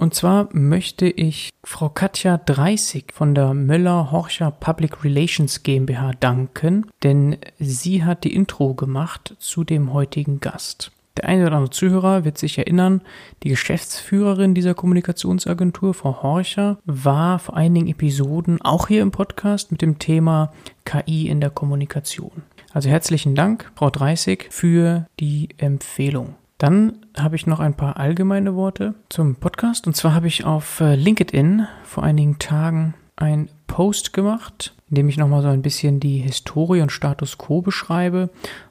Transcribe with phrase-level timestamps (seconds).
[0.00, 7.36] Und zwar möchte ich Frau Katja Dreißig von der Möller-Horcher Public Relations GmbH danken, denn
[7.58, 10.90] sie hat die Intro gemacht zu dem heutigen Gast.
[11.18, 13.02] Der eine oder andere Zuhörer wird sich erinnern,
[13.42, 19.82] die Geschäftsführerin dieser Kommunikationsagentur, Frau Horcher, war vor einigen Episoden auch hier im Podcast mit
[19.82, 20.50] dem Thema
[20.86, 22.42] KI in der Kommunikation.
[22.72, 26.36] Also herzlichen Dank, Frau Dreißig, für die Empfehlung.
[26.60, 29.86] Dann habe ich noch ein paar allgemeine Worte zum Podcast.
[29.86, 35.08] Und zwar habe ich auf äh, LinkedIn vor einigen Tagen ein Post gemacht, in dem
[35.08, 38.28] ich nochmal so ein bisschen die Historie und Status quo beschreibe.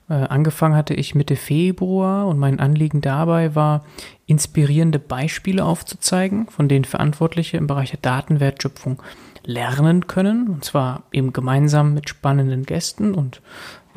[0.07, 3.83] Äh, angefangen hatte ich Mitte Februar und mein Anliegen dabei war,
[4.27, 9.01] inspirierende Beispiele aufzuzeigen, von denen Verantwortliche im Bereich der Datenwertschöpfung
[9.45, 13.41] lernen können, und zwar eben gemeinsam mit spannenden Gästen und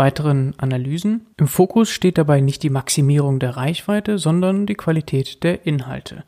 [0.03, 1.27] weiteren Analysen.
[1.37, 6.25] Im Fokus steht dabei nicht die Maximierung der Reichweite, sondern die Qualität der Inhalte.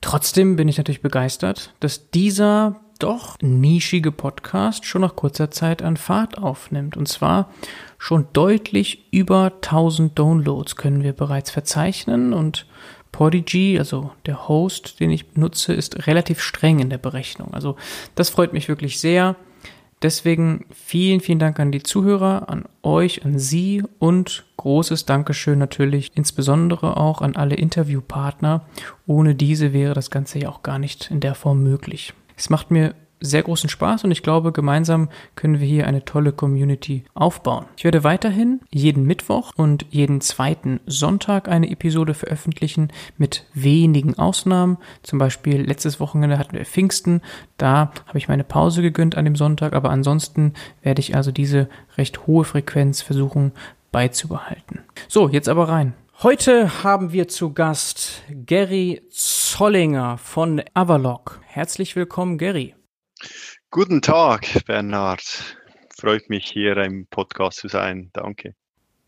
[0.00, 5.98] Trotzdem bin ich natürlich begeistert, dass dieser doch nischige Podcast schon nach kurzer Zeit an
[5.98, 6.96] Fahrt aufnimmt.
[6.96, 7.50] Und zwar
[7.98, 12.64] schon deutlich über 1000 Downloads können wir bereits verzeichnen und
[13.10, 17.52] Podigy, also der Host, den ich nutze, ist relativ streng in der Berechnung.
[17.52, 17.76] Also
[18.14, 19.36] das freut mich wirklich sehr.
[20.02, 26.10] Deswegen vielen, vielen Dank an die Zuhörer, an euch, an Sie und großes Dankeschön natürlich
[26.14, 28.64] insbesondere auch an alle Interviewpartner.
[29.06, 32.14] Ohne diese wäre das Ganze ja auch gar nicht in der Form möglich.
[32.36, 36.32] Es macht mir sehr großen Spaß und ich glaube, gemeinsam können wir hier eine tolle
[36.32, 37.66] Community aufbauen.
[37.76, 44.78] Ich werde weiterhin jeden Mittwoch und jeden zweiten Sonntag eine Episode veröffentlichen mit wenigen Ausnahmen.
[45.02, 47.22] Zum Beispiel letztes Wochenende hatten wir Pfingsten.
[47.56, 51.68] Da habe ich meine Pause gegönnt an dem Sonntag, aber ansonsten werde ich also diese
[51.96, 53.52] recht hohe Frequenz versuchen
[53.92, 54.80] beizubehalten.
[55.08, 55.94] So, jetzt aber rein.
[56.22, 61.40] Heute haben wir zu Gast Gary Zollinger von Avalok.
[61.46, 62.74] Herzlich willkommen, Gary.
[63.70, 65.56] Guten Tag, Bernhard.
[65.96, 68.10] Freut mich, hier im Podcast zu sein.
[68.12, 68.54] Danke.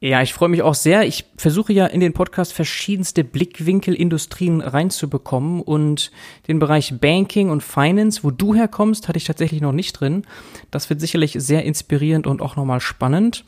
[0.01, 1.07] Ja, ich freue mich auch sehr.
[1.07, 6.11] Ich versuche ja in den Podcast verschiedenste Blickwinkelindustrien reinzubekommen und
[6.47, 10.27] den Bereich Banking und Finance, wo du herkommst, hatte ich tatsächlich noch nicht drin.
[10.71, 13.47] Das wird sicherlich sehr inspirierend und auch nochmal spannend.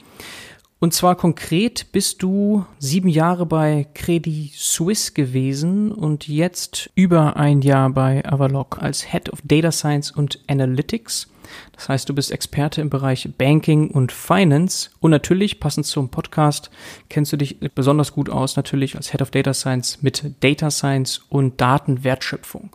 [0.78, 7.62] Und zwar konkret bist du sieben Jahre bei Credit Suisse gewesen und jetzt über ein
[7.62, 11.28] Jahr bei Avalok als Head of Data Science und Analytics.
[11.72, 16.70] Das heißt, du bist Experte im Bereich Banking und Finance und natürlich, passend zum Podcast,
[17.08, 21.24] kennst du dich besonders gut aus, natürlich als Head of Data Science mit Data Science
[21.30, 22.68] und Datenwertschöpfung.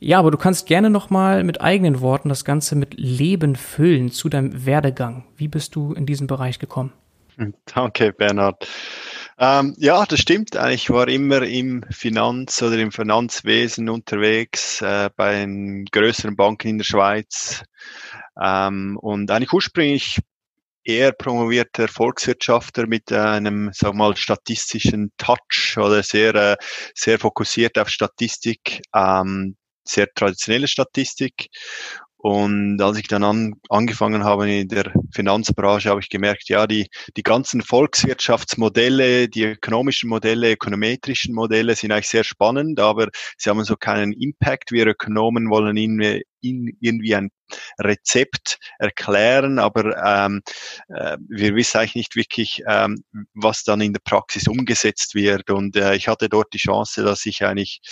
[0.00, 4.28] Ja, aber du kannst gerne nochmal mit eigenen Worten das Ganze mit Leben füllen zu
[4.28, 5.24] deinem Werdegang.
[5.38, 6.92] Wie bist du in diesen Bereich gekommen?
[7.66, 8.66] Danke, Bernhard.
[9.38, 10.54] Ähm, ja, das stimmt.
[10.70, 16.78] Ich war immer im Finanz- oder im Finanzwesen unterwegs, äh, bei den größeren Banken in
[16.78, 17.62] der Schweiz.
[18.40, 20.18] Ähm, und eigentlich ursprünglich
[20.84, 26.56] eher promovierter Volkswirtschaftler mit einem, sag mal, statistischen Touch oder sehr, äh,
[26.94, 31.48] sehr fokussiert auf Statistik, ähm, sehr traditionelle Statistik
[32.26, 36.88] und als ich dann an, angefangen habe in der Finanzbranche, habe ich gemerkt, ja, die,
[37.16, 43.62] die ganzen Volkswirtschaftsmodelle, die ökonomischen Modelle, ökonometrischen Modelle sind eigentlich sehr spannend, aber sie haben
[43.62, 44.72] so keinen Impact.
[44.72, 47.30] Wir Ökonomen wollen ihnen, ihnen irgendwie ein
[47.78, 50.42] Rezept erklären, aber ähm,
[50.88, 53.04] äh, wir wissen eigentlich nicht wirklich, ähm,
[53.34, 55.48] was dann in der Praxis umgesetzt wird.
[55.48, 57.82] Und äh, ich hatte dort die Chance, dass ich eigentlich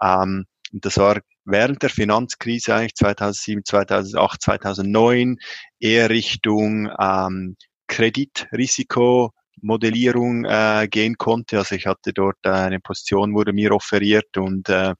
[0.00, 5.36] ähm, das war während der Finanzkrise eigentlich 2007, 2008, 2009
[5.78, 7.56] eher Richtung ähm,
[7.86, 9.32] Kreditrisiko
[9.62, 11.58] Modellierung äh, gehen konnte.
[11.58, 14.94] Also ich hatte dort äh, eine Position, wurde mir offeriert und äh,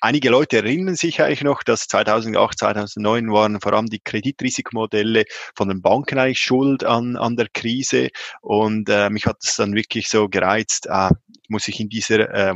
[0.00, 5.24] einige Leute erinnern sich eigentlich noch, dass 2008, 2009 waren vor allem die Kreditrisikomodelle
[5.54, 8.10] von den Banken eigentlich schuld an, an der Krise
[8.40, 11.10] und äh, mich hat es dann wirklich so gereizt, äh,
[11.48, 12.54] muss ich in dieser äh,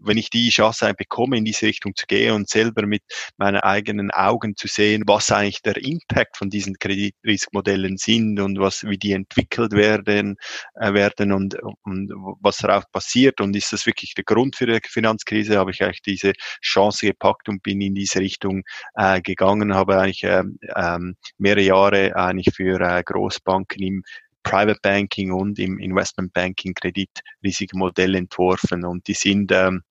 [0.00, 3.02] wenn ich die Chance bekomme, in diese Richtung zu gehen und selber mit
[3.36, 8.84] meinen eigenen Augen zu sehen, was eigentlich der Impact von diesen Kreditriskmodellen sind und was,
[8.84, 10.36] wie die entwickelt werden,
[10.74, 12.10] äh, werden und, und
[12.40, 16.02] was darauf passiert und ist das wirklich der Grund für die Finanzkrise, habe ich eigentlich
[16.02, 16.32] diese
[16.62, 18.62] Chance gepackt und bin in diese Richtung
[18.94, 20.42] äh, gegangen, habe eigentlich äh,
[20.76, 24.02] ähm, mehrere Jahre eigentlich für äh, Großbanken im
[24.46, 29.82] Private Banking und im Investment Banking Kreditrisikomodell entworfen und die sind ähm,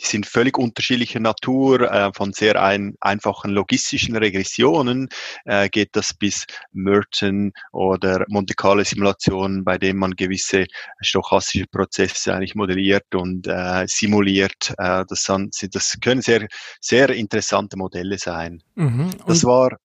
[0.00, 5.08] die sind völlig unterschiedlicher Natur, äh, von sehr ein, einfachen logistischen Regressionen
[5.44, 10.66] äh, geht das bis Merton oder Monte Carlo Simulationen, bei denen man gewisse
[11.00, 14.74] stochastische Prozesse eigentlich modelliert und äh, simuliert.
[14.78, 16.46] Äh, das, sind, das können sehr,
[16.80, 18.62] sehr interessante Modelle sein.
[18.74, 19.10] Mhm.
[19.26, 19.78] Das war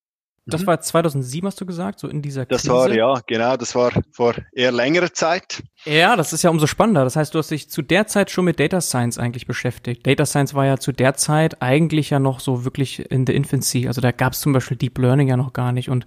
[0.46, 0.68] das mhm.
[0.68, 2.68] war 2007, hast du gesagt, so in dieser Krise?
[2.68, 5.64] Das war, ja, genau, das war vor eher längerer Zeit.
[5.86, 7.06] Ja, das ist ja umso spannender.
[7.06, 10.06] Das heißt, du hast dich zu der Zeit schon mit Data Science eigentlich beschäftigt.
[10.06, 13.88] Data Science war ja zu der Zeit eigentlich ja noch so wirklich in the infancy.
[13.88, 16.06] Also da gab es zum Beispiel Deep Learning ja noch gar nicht und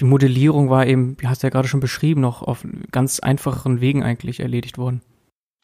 [0.00, 3.80] die Modellierung war eben, wie hast du ja gerade schon beschrieben, noch auf ganz einfacheren
[3.80, 5.02] Wegen eigentlich erledigt worden.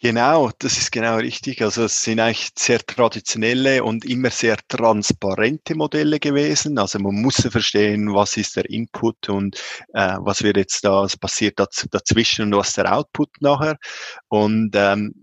[0.02, 1.60] Genau, das ist genau richtig.
[1.60, 6.78] Also es sind eigentlich sehr traditionelle und immer sehr transparente Modelle gewesen.
[6.78, 9.56] Also man muss verstehen, was ist der Input und
[9.92, 13.76] äh, was wird jetzt da, was passiert dazwischen und was der Output nachher.
[14.28, 15.19] Und ähm,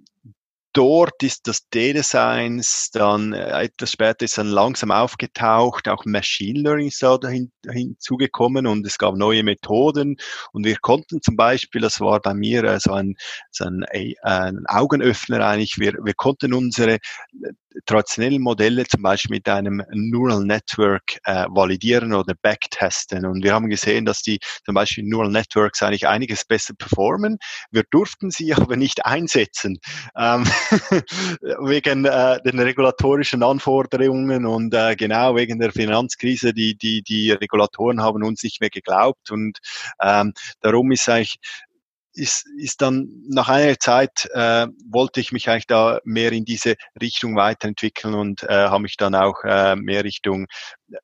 [0.77, 6.59] dort ist das Data Science dann äh, etwas später ist dann langsam aufgetaucht, auch Machine
[6.59, 10.17] Learning ist da hin, hinzugekommen und es gab neue Methoden.
[10.51, 13.15] Und wir konnten zum Beispiel, das war bei mir äh, so ein,
[13.49, 16.99] so ein, äh, ein Augenöffner eigentlich, wir, wir konnten unsere
[17.85, 23.25] traditionellen Modelle zum Beispiel mit einem Neural Network äh, validieren oder backtesten.
[23.25, 27.37] Und wir haben gesehen, dass die zum Beispiel Neural Networks eigentlich einiges besser performen.
[27.71, 29.79] Wir durften sie aber nicht einsetzen,
[30.17, 30.43] ähm,
[31.61, 36.53] wegen äh, den regulatorischen Anforderungen und äh, genau wegen der Finanzkrise.
[36.53, 39.59] Die, die, die Regulatoren haben uns nicht mehr geglaubt und
[40.01, 41.37] ähm, darum ist eigentlich
[42.17, 46.75] ist, ist dann nach einer Zeit äh, wollte ich mich eigentlich da mehr in diese
[46.99, 50.47] Richtung weiterentwickeln und äh, habe mich dann auch äh, mehr Richtung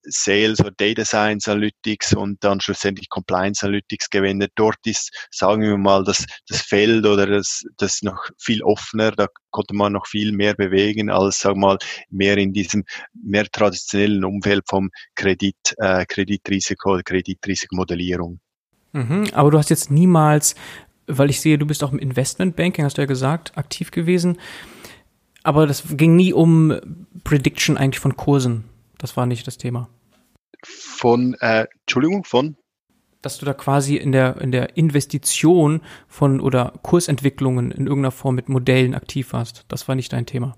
[0.03, 4.53] Sales oder Data Science Analytics und dann schlussendlich Compliance Analytics gewendet.
[4.55, 9.27] Dort ist, sagen wir mal, das, das Feld oder das, das noch viel offener, da
[9.51, 11.77] konnte man noch viel mehr bewegen als, sagen wir mal,
[12.09, 18.39] mehr in diesem mehr traditionellen Umfeld vom Kredit, äh, Kreditrisiko oder Kreditrisikomodellierung.
[18.93, 20.55] Mhm, aber du hast jetzt niemals
[21.07, 24.37] weil ich sehe, du bist auch im Investmentbanking, hast du ja gesagt, aktiv gewesen.
[25.43, 26.79] Aber das ging nie um
[27.23, 28.65] Prediction eigentlich von Kursen.
[28.97, 29.89] Das war nicht das Thema.
[30.63, 32.55] Von, äh, Entschuldigung, von?
[33.21, 38.35] Dass du da quasi in der, in der Investition von oder Kursentwicklungen in irgendeiner Form
[38.35, 39.65] mit Modellen aktiv warst.
[39.67, 40.55] Das war nicht dein Thema.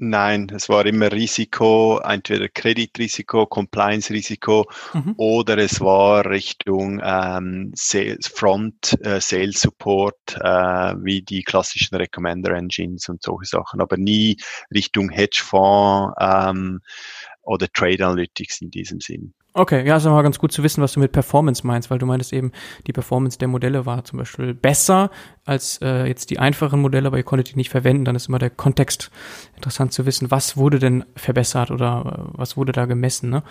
[0.00, 4.64] Nein, es war immer Risiko, entweder Kreditrisiko, Compliance-Risiko
[4.94, 5.14] mhm.
[5.16, 12.52] oder es war Richtung ähm, Sales, Front, äh, Sales Support, äh, wie die klassischen Recommender
[12.52, 14.36] Engines und solche Sachen, aber nie
[14.72, 16.78] Richtung Hedgefonds ähm,
[17.42, 19.34] oder Trade Analytics in diesem Sinn.
[19.54, 22.06] Okay, ja, ist aber ganz gut zu wissen, was du mit Performance meinst, weil du
[22.06, 22.52] meintest eben,
[22.86, 25.10] die Performance der Modelle war zum Beispiel besser
[25.44, 28.04] als äh, jetzt die einfachen Modelle, aber ihr konntet die nicht verwenden.
[28.04, 29.10] Dann ist immer der Kontext
[29.56, 33.30] interessant zu wissen, was wurde denn verbessert oder äh, was wurde da gemessen.
[33.30, 33.42] Ne?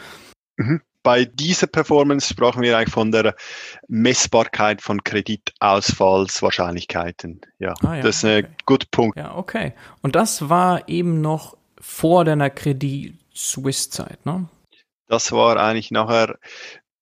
[0.58, 0.82] Mhm.
[1.04, 3.36] Bei dieser Performance sprachen wir eigentlich von der
[3.88, 7.42] Messbarkeit von Kreditausfallswahrscheinlichkeiten.
[7.60, 8.54] Ja, ah, ja das ist ein okay.
[8.66, 9.18] guter Punkt.
[9.18, 9.74] Ja, okay.
[10.02, 14.50] Und das war eben noch vor deiner Credit Suisse Zeit, ne?
[15.08, 16.38] Das war eigentlich nachher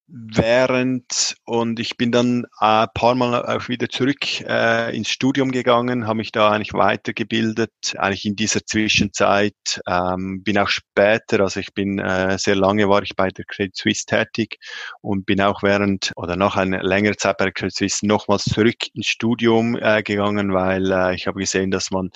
[0.08, 6.06] während und ich bin dann ein paar Mal auch wieder zurück äh, ins Studium gegangen,
[6.06, 9.56] habe mich da eigentlich weitergebildet, eigentlich in dieser Zwischenzeit,
[9.88, 13.76] ähm, bin auch später, also ich bin äh, sehr lange war ich bei der Credit
[13.76, 14.60] Suisse tätig
[15.02, 18.88] und bin auch während oder nach einer längeren Zeit bei der Credit Suisse nochmals zurück
[18.94, 22.12] ins Studium äh, gegangen, weil äh, ich habe gesehen, dass man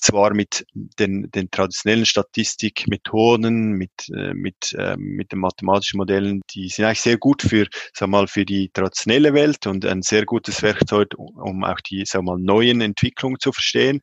[0.00, 6.68] zwar mit den, den traditionellen Statistikmethoden, mit, äh, mit, äh, mit den mathematischen Modellen, die
[6.68, 10.62] sind eigentlich sehr gut für, sag mal, für die traditionelle Welt und ein sehr gutes
[10.62, 14.00] Werkzeug, um auch die, sag mal, neuen Entwicklungen zu verstehen.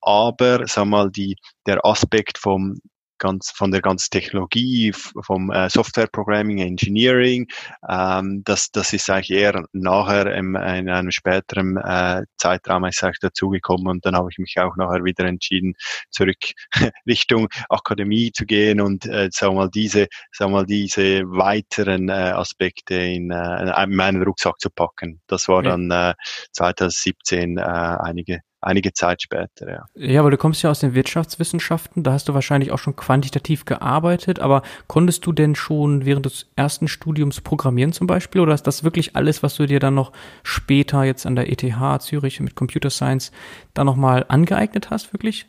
[0.00, 1.36] Aber, sag mal, die,
[1.66, 2.78] der Aspekt vom
[3.18, 7.46] ganz von der ganzen Technologie, vom äh, Software Programming, Engineering.
[7.88, 13.18] Ähm, das, das ist eigentlich eher nachher im, in einem späteren äh, Zeitraum ist eigentlich
[13.20, 15.74] dazugekommen und dann habe ich mich auch nachher wieder entschieden,
[16.10, 16.38] zurück
[17.06, 22.08] Richtung Akademie zu gehen und äh, sagen wir mal diese, sagen wir mal diese weiteren
[22.08, 25.20] äh, Aspekte in, äh, in meinen Rucksack zu packen.
[25.26, 26.14] Das war dann äh,
[26.52, 29.84] 2017 äh, einige einige Zeit später, ja.
[29.94, 33.64] Ja, aber du kommst ja aus den Wirtschaftswissenschaften, da hast du wahrscheinlich auch schon quantitativ
[33.64, 38.66] gearbeitet, aber konntest du denn schon während des ersten Studiums programmieren zum Beispiel oder ist
[38.66, 40.12] das wirklich alles, was du dir dann noch
[40.42, 43.32] später jetzt an der ETH Zürich mit Computer Science
[43.74, 45.46] da nochmal angeeignet hast, wirklich?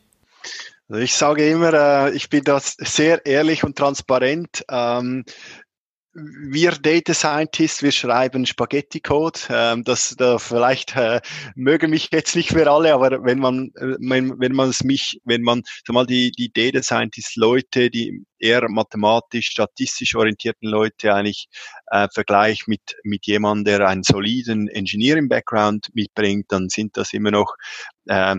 [0.89, 4.63] Also ich sage immer, äh, ich bin da sehr ehrlich und transparent.
[6.49, 9.39] Wir Data Scientists, wir schreiben Spaghetti-Code.
[9.49, 11.21] Ähm, das, da vielleicht äh,
[11.55, 15.19] mögen mich jetzt nicht für alle, aber wenn man, äh, wenn, wenn man es mich,
[15.23, 21.13] wenn man sag mal die die Data Scientist Leute, die eher mathematisch, statistisch orientierten Leute
[21.13, 21.47] eigentlich
[21.91, 27.31] äh, vergleicht mit mit jemandem, der einen soliden Engineering Background mitbringt, dann sind das immer
[27.31, 27.55] noch
[28.07, 28.35] äh,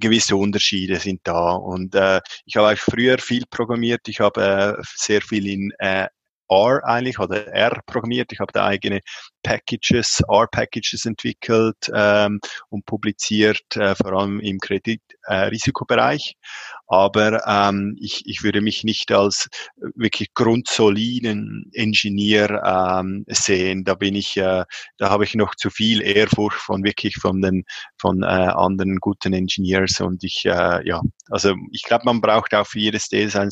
[0.00, 1.52] gewisse Unterschiede sind da.
[1.52, 4.08] Und äh, ich habe auch früher viel programmiert.
[4.08, 6.06] Ich habe äh, sehr viel in äh,
[6.50, 8.32] R eigentlich oder R programmiert.
[8.32, 9.00] Ich habe da eigene
[9.42, 16.32] Packages, R-Packages entwickelt ähm, und publiziert, äh, vor allem im Kreditrisikobereich.
[16.32, 16.46] Äh,
[16.88, 19.48] Aber ähm, ich, ich würde mich nicht als
[19.94, 23.84] wirklich grundsoliden Ingenieur ähm, sehen.
[23.84, 24.64] Da bin ich, äh,
[24.98, 27.64] da habe ich noch zu viel Ehrfurcht von wirklich von den
[28.00, 31.00] von äh, anderen guten Engineers und ich äh, ja,
[31.30, 33.50] also ich glaube, man braucht auch für jedes Design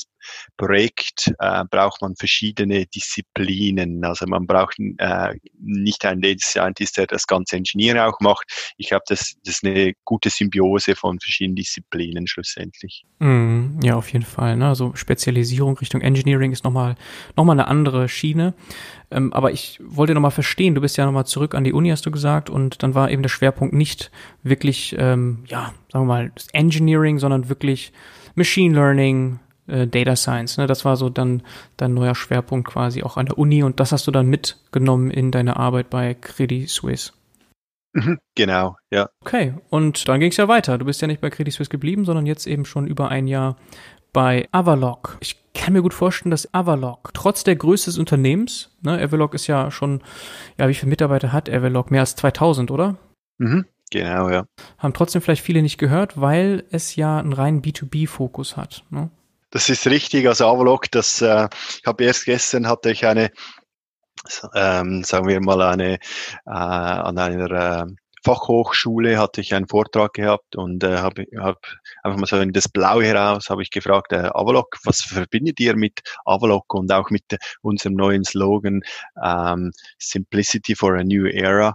[0.57, 4.05] Projekt äh, braucht man verschiedene Disziplinen.
[4.05, 8.75] Also man braucht äh, nicht einen Data Scientist, der das ganze Engineering auch macht.
[8.77, 13.05] Ich glaube, das, das ist eine gute Symbiose von verschiedenen Disziplinen schlussendlich.
[13.19, 14.57] Mm, ja, auf jeden Fall.
[14.57, 14.69] Ne?
[14.69, 16.97] Also Spezialisierung Richtung Engineering ist nochmal
[17.37, 18.55] noch mal eine andere Schiene.
[19.11, 22.07] Ähm, aber ich wollte nochmal verstehen, du bist ja nochmal zurück an die Uni, hast
[22.07, 24.11] du gesagt, und dann war eben der Schwerpunkt nicht
[24.43, 27.93] wirklich, ähm, ja, sagen wir mal, Engineering, sondern wirklich
[28.35, 30.59] Machine Learning, äh, Data Science.
[30.59, 30.67] Ne?
[30.67, 31.43] Das war so dann
[31.77, 35.31] dein neuer Schwerpunkt quasi auch an der Uni und das hast du dann mitgenommen in
[35.31, 37.13] deine Arbeit bei Credit Suisse.
[37.95, 39.09] Mhm, genau, ja.
[39.25, 40.77] Okay, und dann ging es ja weiter.
[40.77, 43.57] Du bist ja nicht bei Credit Suisse geblieben, sondern jetzt eben schon über ein Jahr
[44.13, 45.17] bei Avalok.
[45.21, 49.47] Ich kann mir gut vorstellen, dass Avalok, trotz der Größe des Unternehmens, ne, Avalok ist
[49.47, 50.03] ja schon,
[50.59, 51.91] ja, wie viele Mitarbeiter hat Avalok?
[51.91, 52.97] Mehr als 2000, oder?
[53.39, 54.47] Mhm, genau, ja.
[54.79, 58.85] Haben trotzdem vielleicht viele nicht gehört, weil es ja einen reinen B2B-Fokus hat.
[58.91, 59.11] Ne?
[59.57, 60.29] Das ist richtig.
[60.29, 61.49] Also Avalok, das, äh,
[61.79, 63.31] ich habe erst gestern hatte ich eine,
[64.55, 65.99] ähm, sagen wir mal eine äh,
[66.51, 67.87] an einer äh,
[68.23, 71.57] Fachhochschule hatte ich einen Vortrag gehabt und äh, habe hab
[72.03, 75.75] einfach mal so in das Blaue heraus habe ich gefragt, äh, Avalok, was verbindet ihr
[75.75, 77.25] mit Avalok und auch mit
[77.63, 78.83] unserem neuen Slogan
[79.25, 81.73] ähm, Simplicity for a New Era?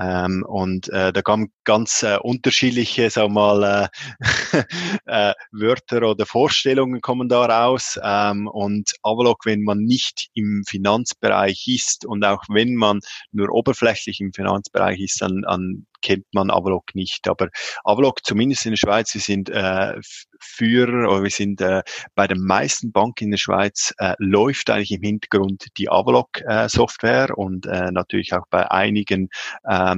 [0.00, 3.90] Ähm, und äh, da kamen ganz äh, unterschiedliche, sag mal,
[4.22, 4.64] äh,
[5.06, 7.98] äh, Wörter oder Vorstellungen kommen da raus.
[8.02, 13.00] Ähm, und Avalok, wenn man nicht im Finanzbereich ist und auch wenn man
[13.32, 17.26] nur oberflächlich im Finanzbereich ist, dann, dann kennt man Avalok nicht.
[17.28, 17.48] Aber
[17.82, 19.94] Avalok, zumindest in der Schweiz, wir sind äh,
[20.38, 21.82] Führer oder wir sind äh,
[22.14, 27.32] bei den meisten Banken in der Schweiz äh, läuft eigentlich im Hintergrund die Avalok-Software äh,
[27.32, 29.30] und äh, natürlich auch bei einigen
[29.64, 29.96] äh,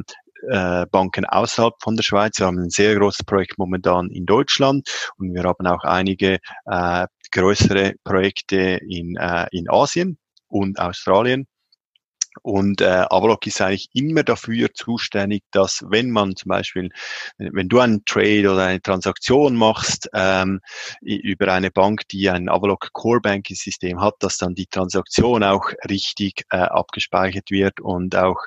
[0.48, 2.38] äh, Banken außerhalb von der Schweiz.
[2.38, 7.06] Wir haben ein sehr großes Projekt momentan in Deutschland und wir haben auch einige äh,
[7.32, 11.46] größere Projekte in, äh, in Asien und Australien.
[12.42, 16.90] Und äh, Avalok ist eigentlich immer dafür zuständig, dass wenn man zum Beispiel,
[17.38, 20.60] wenn du einen Trade oder eine Transaktion machst ähm,
[21.00, 25.70] über eine Bank, die ein Avalok Core Banking System hat, dass dann die Transaktion auch
[25.88, 28.38] richtig äh, abgespeichert wird und auch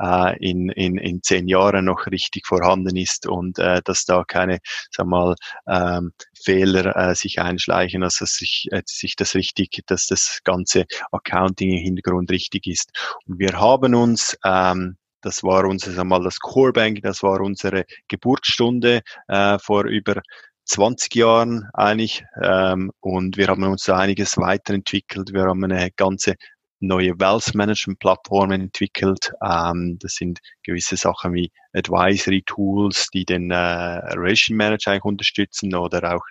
[0.00, 4.58] äh, in, in, in zehn Jahren noch richtig vorhanden ist und äh, dass da keine,
[4.90, 5.34] sag mal,
[5.66, 11.70] ähm, Fehler äh, sich einschleichen, also sich, äh, sich das richtig, dass das ganze Accounting
[11.72, 12.90] im Hintergrund richtig ist.
[13.26, 17.84] Und wir haben uns ähm, das war unser mal das Core Bank, das war unsere
[18.08, 20.22] Geburtsstunde äh, vor über
[20.64, 25.32] 20 Jahren eigentlich ähm, und wir haben uns da einiges weiterentwickelt.
[25.32, 26.34] Wir haben eine ganze
[26.80, 29.32] neue Wealth Management Plattformen entwickelt.
[29.42, 35.74] Ähm, das sind gewisse Sachen wie Advisory Tools, die den äh, Relation Manager eigentlich unterstützen
[35.74, 36.24] oder auch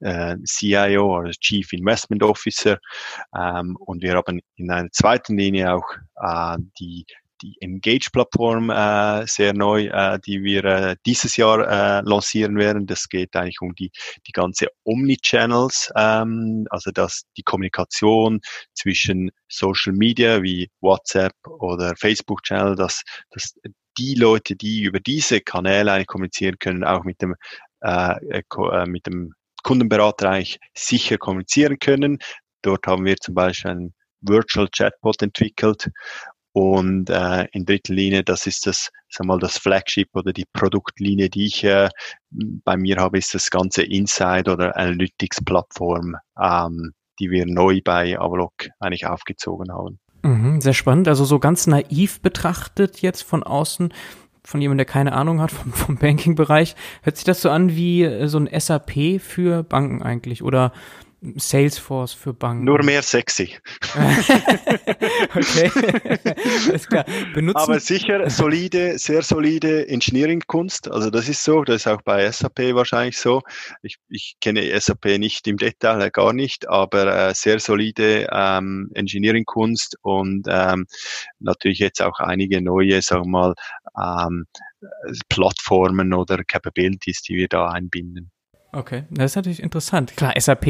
[0.00, 2.78] äh, CIO oder Chief Investment Officer.
[3.36, 7.06] Ähm, und wir haben in einer zweiten Linie auch äh, die
[7.44, 12.86] die Engage-Plattform äh, sehr neu, äh, die wir äh, dieses Jahr äh, lancieren werden.
[12.86, 13.90] Das geht eigentlich um die,
[14.26, 18.40] die ganze Omnichannels, ähm, also dass die Kommunikation
[18.72, 23.54] zwischen Social Media wie WhatsApp oder Facebook-Channel, dass, dass
[23.98, 27.34] die Leute, die über diese Kanäle eigentlich kommunizieren können, auch mit dem,
[27.82, 32.18] äh, äh, äh mit dem Kundenberater eigentlich sicher kommunizieren können.
[32.62, 33.94] Dort haben wir zum Beispiel einen
[34.26, 35.90] Virtual Chatbot entwickelt
[36.54, 41.28] Und äh, in dritter Linie, das ist das, sag mal, das Flagship oder die Produktlinie,
[41.28, 41.88] die ich äh,
[42.30, 48.68] bei mir habe, ist das ganze Inside oder Analytics-Plattform, ähm, die wir neu bei Avalok
[48.78, 49.98] eigentlich aufgezogen haben.
[50.22, 51.08] Mhm, sehr spannend.
[51.08, 53.92] Also so ganz naiv betrachtet jetzt von außen,
[54.44, 58.04] von jemandem, der keine Ahnung hat vom, vom Banking-Bereich, hört sich das so an wie
[58.04, 60.72] äh, so ein SAP für Banken eigentlich oder
[61.36, 62.64] Salesforce für Banken.
[62.64, 63.56] Nur mehr sexy.
[65.34, 65.70] okay.
[66.68, 67.04] Alles klar.
[67.32, 67.56] Benutzen.
[67.56, 70.90] Aber sicher solide, sehr solide Engineering-Kunst.
[70.90, 73.42] Also das ist so, das ist auch bei SAP wahrscheinlich so.
[73.82, 78.90] Ich, ich kenne SAP nicht im Detail, äh, gar nicht, aber äh, sehr solide ähm,
[78.94, 80.86] Engineering-Kunst und ähm,
[81.40, 83.54] natürlich jetzt auch einige neue, sagen wir
[83.96, 84.46] mal, ähm,
[85.28, 88.30] Plattformen oder Capabilities, die wir da einbinden.
[88.74, 90.16] Okay, das ist natürlich interessant.
[90.16, 90.66] Klar, SAP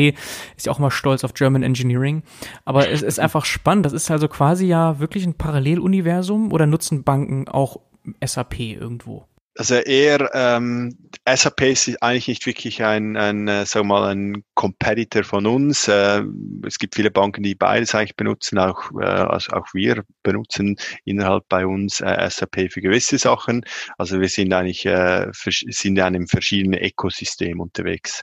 [0.57, 2.23] ist ja auch mal stolz auf German Engineering,
[2.65, 3.87] aber es ist einfach spannend.
[3.87, 7.81] Das ist also quasi ja wirklich ein Paralleluniversum oder nutzen Banken auch
[8.25, 9.27] SAP irgendwo?
[9.57, 10.97] Also eher ähm,
[11.29, 15.87] SAP ist eigentlich nicht wirklich ein, ein äh, sagen wir mal, ein Competitor von uns.
[15.87, 16.23] Äh,
[16.67, 21.49] es gibt viele Banken, die beides eigentlich benutzen, auch, äh, also auch wir benutzen innerhalb
[21.49, 23.65] bei uns äh, SAP für gewisse Sachen.
[23.97, 28.23] Also wir sind eigentlich äh, sind in einem verschiedenen Ökosystem unterwegs.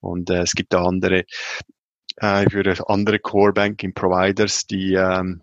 [0.00, 1.24] Und äh, es gibt auch andere,
[2.20, 5.42] äh, ich würde andere Core Banking Providers, die ähm,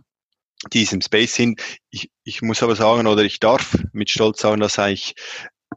[0.74, 1.62] diesem Space sind.
[1.90, 5.16] Ich, ich muss aber sagen, oder ich darf mit Stolz sagen, dass eigentlich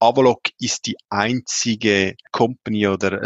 [0.01, 3.21] Avalok ist die einzige Company oder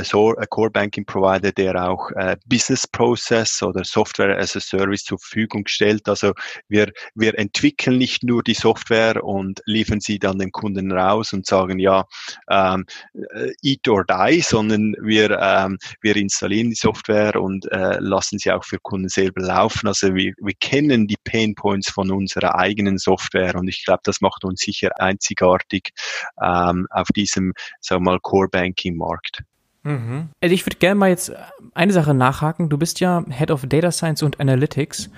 [0.51, 5.67] Core Banking Provider, der auch äh, Business Process oder Software as a Service zur Verfügung
[5.67, 6.09] stellt.
[6.09, 6.33] Also
[6.69, 11.47] wir, wir entwickeln nicht nur die Software und liefern sie dann den Kunden raus und
[11.47, 12.05] sagen, ja,
[12.51, 18.39] ähm, äh, eat or die, sondern wir, ähm, wir installieren die Software und äh, lassen
[18.39, 19.87] sie auch für Kunden selber laufen.
[19.87, 24.21] Also wir, wir kennen die Pain Points von unserer eigenen Software und ich glaube, das
[24.21, 25.91] macht uns sicher einzigartig.
[26.37, 29.43] Äh, ähm, auf diesem, sagen wir mal, Core Banking Markt.
[29.83, 30.31] Mhm.
[30.41, 31.33] Also ich würde gerne mal jetzt
[31.75, 32.69] eine Sache nachhaken.
[32.69, 35.11] Du bist ja Head of Data Science und Analytics.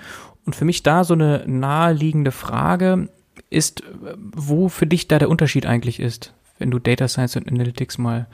[0.45, 3.09] Und für mich da so eine naheliegende Frage
[3.49, 3.83] ist,
[4.15, 8.27] wo für dich da der Unterschied eigentlich ist, wenn du Data Science und Analytics mal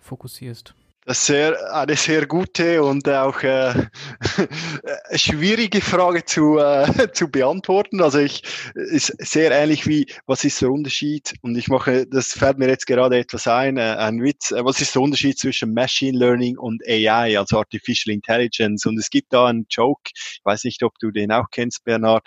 [0.00, 0.74] fokussierst.
[1.06, 3.74] Das ist sehr, eine sehr gute und auch äh,
[5.14, 8.00] schwierige Frage zu, äh, zu beantworten.
[8.00, 8.42] Also ich
[8.74, 11.34] ist sehr ähnlich wie, was ist der Unterschied?
[11.42, 14.50] Und ich mache, das fällt mir jetzt gerade etwas ein, äh, ein Witz.
[14.50, 18.86] Äh, was ist der Unterschied zwischen Machine Learning und AI, also Artificial Intelligence?
[18.86, 22.26] Und es gibt da einen Joke, ich weiß nicht, ob du den auch kennst, Bernhard.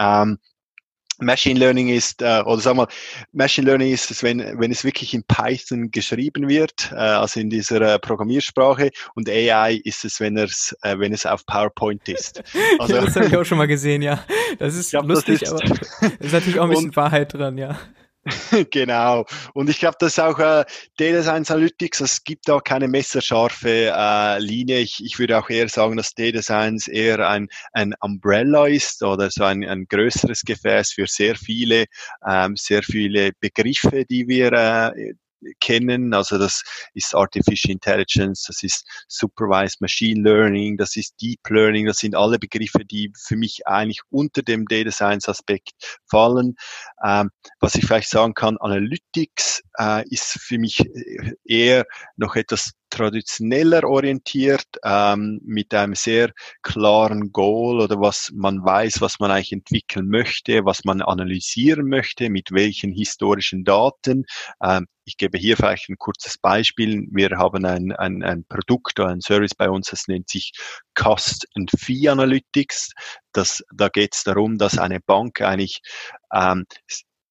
[0.00, 0.38] Ähm,
[1.18, 2.88] Machine Learning ist, äh, oder sag mal,
[3.32, 7.50] Machine Learning ist es, wenn, wenn es wirklich in Python geschrieben wird, äh, also in
[7.50, 12.42] dieser äh, Programmiersprache, und AI ist es, wenn es, äh, wenn es auf PowerPoint ist.
[12.78, 14.24] Also, ja, das habe ich auch schon mal gesehen, ja.
[14.58, 17.58] Das ist glaub, lustig, das ist, aber ist natürlich auch ein bisschen und, Wahrheit dran,
[17.58, 17.78] ja.
[18.70, 19.24] genau.
[19.54, 20.64] Und ich glaube, das ist auch äh,
[20.96, 24.80] Data Science Analytics, es gibt da keine messerscharfe äh, Linie.
[24.80, 29.30] Ich, ich würde auch eher sagen, dass Data Science eher ein, ein Umbrella ist oder
[29.30, 31.84] so ein, ein größeres Gefäß für sehr viele,
[32.28, 35.14] ähm, sehr viele Begriffe, die wir, äh,
[35.60, 36.14] kennen.
[36.14, 36.62] Also das
[36.94, 42.38] ist Artificial Intelligence, das ist Supervised Machine Learning, das ist Deep Learning, das sind alle
[42.38, 45.72] Begriffe, die für mich eigentlich unter dem Data Science Aspekt
[46.08, 46.56] fallen.
[47.04, 47.30] Ähm,
[47.60, 50.82] was ich vielleicht sagen kann, Analytics äh, ist für mich
[51.44, 51.84] eher
[52.16, 56.32] noch etwas traditioneller orientiert, ähm, mit einem sehr
[56.62, 62.30] klaren Goal oder was man weiß, was man eigentlich entwickeln möchte, was man analysieren möchte,
[62.30, 64.24] mit welchen historischen Daten.
[64.62, 67.06] Ähm, ich gebe hier vielleicht ein kurzes Beispiel.
[67.10, 70.52] Wir haben ein, ein, ein Produkt oder ein Service bei uns, das nennt sich
[70.94, 72.92] Cost and Fee Analytics.
[73.32, 75.80] Das, da geht es darum, dass eine Bank eigentlich
[76.32, 76.64] ähm,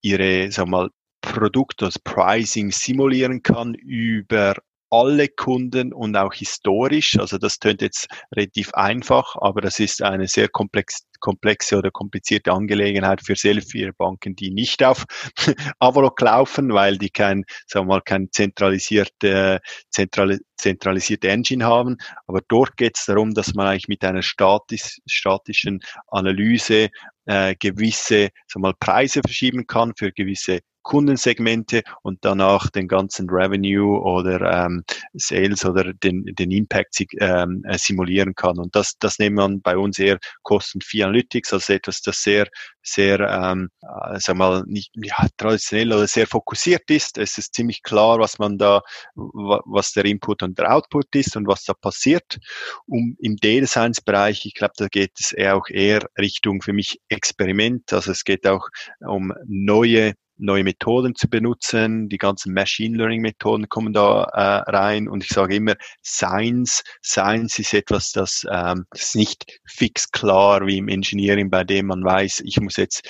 [0.02, 0.90] ihre, sag mal,
[1.22, 4.56] Produkt, das Pricing simulieren kann über
[4.90, 7.18] alle Kunden und auch historisch.
[7.20, 12.52] Also das tönt jetzt relativ einfach, aber das ist eine sehr komplex, komplexe oder komplizierte
[12.52, 15.06] Angelegenheit für sehr viele Banken, die nicht auf
[15.80, 21.98] Avalok laufen, weil die kein, sagen wir mal, kein zentralisierte, zentral, zentralisierte Engine haben.
[22.28, 26.90] Aber dort geht es darum, dass man eigentlich mit einer statis, statischen Analyse
[27.26, 33.28] äh, gewisse sagen wir mal, Preise verschieben kann für gewisse Kundensegmente und danach den ganzen
[33.28, 38.60] Revenue oder ähm, Sales oder den, den Impact ähm, äh, simulieren kann.
[38.60, 42.48] Und das, das nehmen wir bei uns eher Kosten Fee Analytics, also etwas, das sehr,
[42.84, 47.18] sehr, ähm, äh, sag mal, nicht ja, traditionell oder sehr fokussiert ist.
[47.18, 48.82] Es ist ziemlich klar, was man da,
[49.16, 52.38] was der Input und der Output ist und was da passiert.
[52.86, 56.74] Um im Data Science Bereich, ich glaube, da geht es eher auch eher Richtung für
[56.74, 57.92] mich Experiment.
[57.92, 58.70] Also es geht auch
[59.00, 62.10] um neue neue Methoden zu benutzen.
[62.10, 65.08] Die ganzen Machine Learning Methoden kommen da äh, rein.
[65.08, 70.66] Und ich sage immer, Science, Science ist etwas, das, ähm, das ist nicht fix klar
[70.66, 73.08] wie im Engineering, bei dem man weiß, ich muss jetzt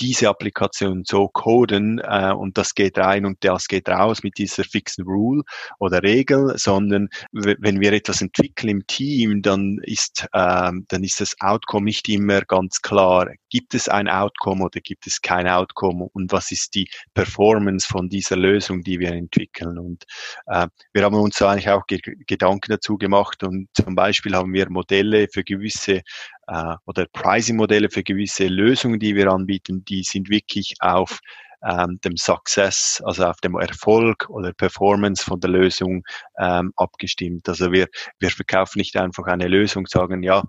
[0.00, 4.64] diese Applikation so coden äh, und das geht rein und das geht raus mit dieser
[4.64, 5.42] fixen Rule
[5.78, 11.34] oder Regel, sondern wenn wir etwas entwickeln im Team, dann ist, ähm, dann ist das
[11.40, 13.30] Outcome nicht immer ganz klar.
[13.50, 16.08] Gibt es ein Outcome oder gibt es kein Outcome?
[16.12, 19.78] Und was ist ist die Performance von dieser Lösung, die wir entwickeln.
[19.78, 20.04] Und
[20.46, 24.70] äh, wir haben uns eigentlich auch ge Gedanken dazu gemacht und zum Beispiel haben wir
[24.70, 26.02] Modelle für gewisse
[26.46, 31.20] äh, oder Pricing-Modelle für gewisse Lösungen, die wir anbieten, die sind wirklich auf
[31.64, 36.02] ähm, dem Success, also auf dem Erfolg oder Performance von der Lösung
[36.38, 37.48] ähm, abgestimmt.
[37.48, 37.86] Also wir,
[38.18, 40.42] wir verkaufen nicht einfach eine Lösung, sagen, ja,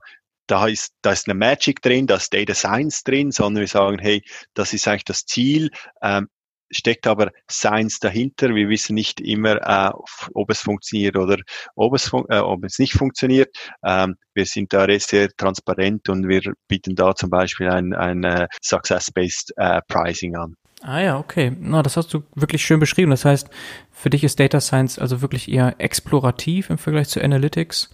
[0.48, 4.00] da ist, da ist eine Magic drin, da ist Data Science drin, sondern wir sagen,
[4.00, 5.70] hey, das ist eigentlich das Ziel,
[6.02, 6.28] ähm,
[6.76, 8.54] steckt aber Science dahinter.
[8.56, 9.92] Wir wissen nicht immer, äh,
[10.34, 11.38] ob es funktioniert oder
[11.76, 13.56] ob es, äh, ob es nicht funktioniert.
[13.84, 18.46] Ähm, wir sind da sehr transparent und wir bieten da zum Beispiel ein, ein uh,
[18.62, 20.56] Success-Based uh, Pricing an.
[20.82, 21.56] Ah ja, okay.
[21.60, 23.12] Na, das hast du wirklich schön beschrieben.
[23.12, 23.50] Das heißt,
[23.92, 27.90] für dich ist Data Science also wirklich eher explorativ im Vergleich zu Analytics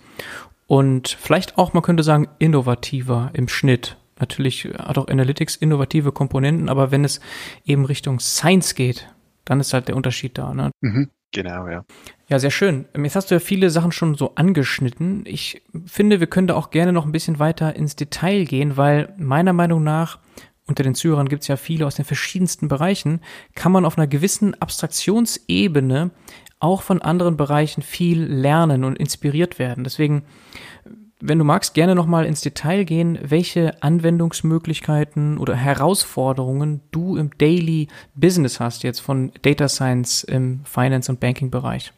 [0.69, 3.97] und vielleicht auch, man könnte sagen, innovativer im Schnitt.
[4.19, 7.21] Natürlich hat auch Analytics innovative Komponenten, aber wenn es
[7.65, 9.11] eben Richtung Science geht,
[9.45, 10.53] dann ist halt der Unterschied da.
[10.53, 10.69] Ne?
[10.81, 11.85] Mhm, genau, ja.
[12.27, 12.85] Ja, sehr schön.
[12.95, 15.23] Jetzt hast du ja viele Sachen schon so angeschnitten.
[15.25, 19.11] Ich finde, wir können da auch gerne noch ein bisschen weiter ins Detail gehen, weil
[19.17, 20.19] meiner Meinung nach
[20.67, 23.21] unter den Zuhörern gibt es ja viele aus den verschiedensten Bereichen,
[23.55, 26.11] kann man auf einer gewissen Abstraktionsebene
[26.59, 29.83] auch von anderen Bereichen viel lernen und inspiriert werden.
[29.83, 30.23] Deswegen,
[31.21, 37.87] wenn du magst, gerne nochmal ins Detail gehen, welche Anwendungsmöglichkeiten oder Herausforderungen du im Daily
[38.15, 41.93] Business hast, jetzt von Data Science im Finance- und Banking-Bereich.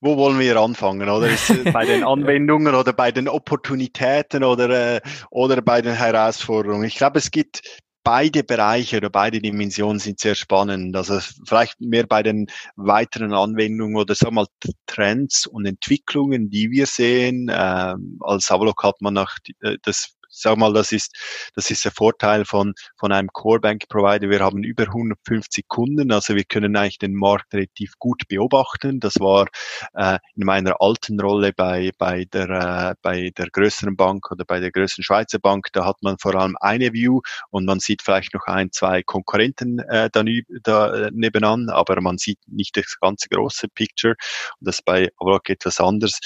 [0.00, 1.28] Wo wollen wir anfangen, oder?
[1.72, 6.84] Bei den Anwendungen oder bei den Opportunitäten oder, äh, oder bei den Herausforderungen?
[6.84, 7.62] Ich glaube, es gibt
[8.06, 10.94] beide Bereiche oder beide Dimensionen sind sehr spannend.
[10.94, 14.46] Also vielleicht mehr bei den weiteren Anwendungen oder sagen wir mal
[14.86, 17.50] Trends und Entwicklungen, die wir sehen.
[17.52, 21.14] Ähm, als Avlok hat man nach äh, das sag mal, das ist,
[21.54, 24.28] das ist der Vorteil von, von einem Core Bank Provider.
[24.28, 29.00] Wir haben über 150 Kunden, also wir können eigentlich den Markt relativ gut beobachten.
[29.00, 29.46] Das war
[29.94, 34.60] äh, in meiner alten Rolle bei, bei der, äh, bei der größeren Bank oder bei
[34.60, 35.68] der größeren Schweizer Bank.
[35.72, 37.20] Da hat man vor allem eine View
[37.50, 40.22] und man sieht vielleicht noch ein, zwei Konkurrenten äh, da,
[40.62, 44.14] da nebenan, aber man sieht nicht das ganze große Picture.
[44.60, 46.20] Und das ist bei Avlog etwas anders.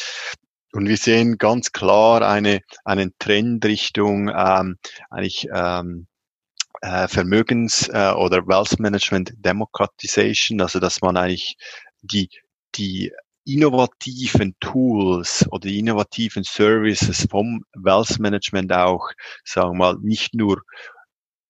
[0.72, 4.78] Und wir sehen ganz klar eine, einen Trend Richtung ähm,
[5.10, 6.06] eigentlich ähm,
[6.80, 11.56] äh, Vermögens- äh, oder Wealth Management Democratization, also dass man eigentlich
[12.02, 12.30] die,
[12.76, 13.12] die
[13.44, 19.10] innovativen Tools oder die innovativen Services vom Wealth Management auch,
[19.44, 20.62] sagen wir mal, nicht nur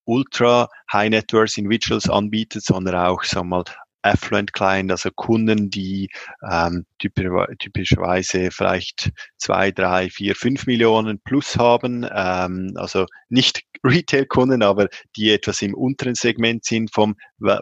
[0.04, 3.64] ultra High Net Worth Individuals anbietet, sondern auch, sagen wir mal,
[4.02, 6.10] Affluent Client, also Kunden, die
[6.50, 14.88] ähm, typischerweise vielleicht zwei, drei, vier, fünf Millionen plus haben, ähm, also nicht Retail-Kunden, aber
[15.16, 17.16] die etwas im unteren Segment sind vom,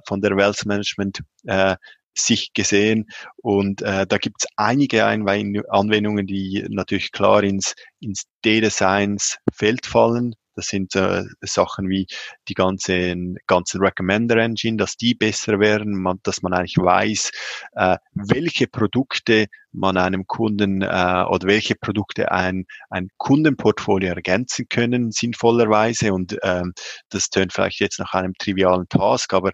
[0.07, 1.77] von der Wealth Management äh,
[2.15, 3.07] sich gesehen.
[3.37, 9.87] Und äh, da gibt es einige Anwendungen, die natürlich klar ins, ins Data Science Feld
[9.87, 10.35] fallen.
[10.59, 12.09] Das sind äh, Sachen wie
[12.49, 17.31] die ganzen, ganzen Recommender Engine, dass die besser werden, man, dass man eigentlich weiß,
[17.77, 25.13] äh, welche Produkte man einem Kunden äh, oder welche Produkte ein, ein Kundenportfolio ergänzen können,
[25.13, 26.13] sinnvollerweise.
[26.13, 26.73] Und ähm,
[27.11, 29.53] das tönt vielleicht jetzt nach einem trivialen Task, aber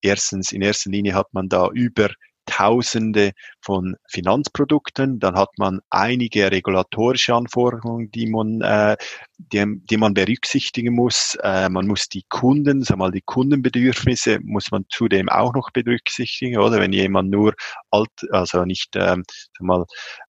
[0.00, 2.08] erstens, in erster Linie hat man da über
[2.52, 5.18] Tausende von Finanzprodukten.
[5.18, 8.96] Dann hat man einige regulatorische Anforderungen, die man, äh,
[9.38, 11.34] die, die man berücksichtigen muss.
[11.42, 16.58] Äh, man muss die Kunden, sag mal, die Kundenbedürfnisse muss man zudem auch noch berücksichtigen,
[16.58, 16.78] oder?
[16.78, 17.54] Wenn jemand nur
[17.90, 19.24] alt, also nicht, ähm,
[19.58, 19.86] sag mal,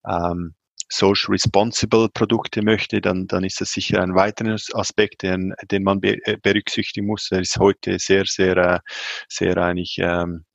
[0.07, 0.55] ähm,
[0.87, 5.99] social responsible Produkte möchte, dann, dann ist das sicher ein weiterer Aspekt, den, den man
[5.99, 7.29] be berücksichtigen muss.
[7.31, 8.81] Er ist heute sehr, sehr,
[9.27, 10.45] sehr eigentlich ähm,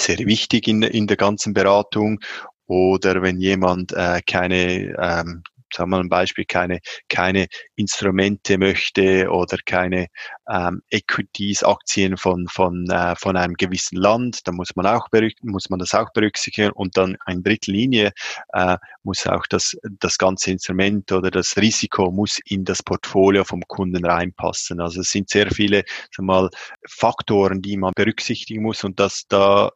[0.00, 2.20] sehr wichtig in, in der ganzen Beratung.
[2.66, 5.42] Oder wenn jemand äh, keine ähm,
[5.74, 10.06] sagen wir mal ein Beispiel, keine, keine Instrumente möchte oder keine
[10.48, 15.08] ähm, Equities, Aktien von, von, äh, von einem gewissen Land, dann muss man auch
[15.42, 18.12] muss man das auch berücksichtigen und dann in Drittlinie
[18.52, 23.62] äh, muss auch das, das ganze Instrument oder das Risiko muss in das Portfolio vom
[23.66, 24.80] Kunden reinpassen.
[24.80, 26.50] Also es sind sehr viele sagen wir mal,
[26.88, 29.70] Faktoren, die man berücksichtigen muss und das da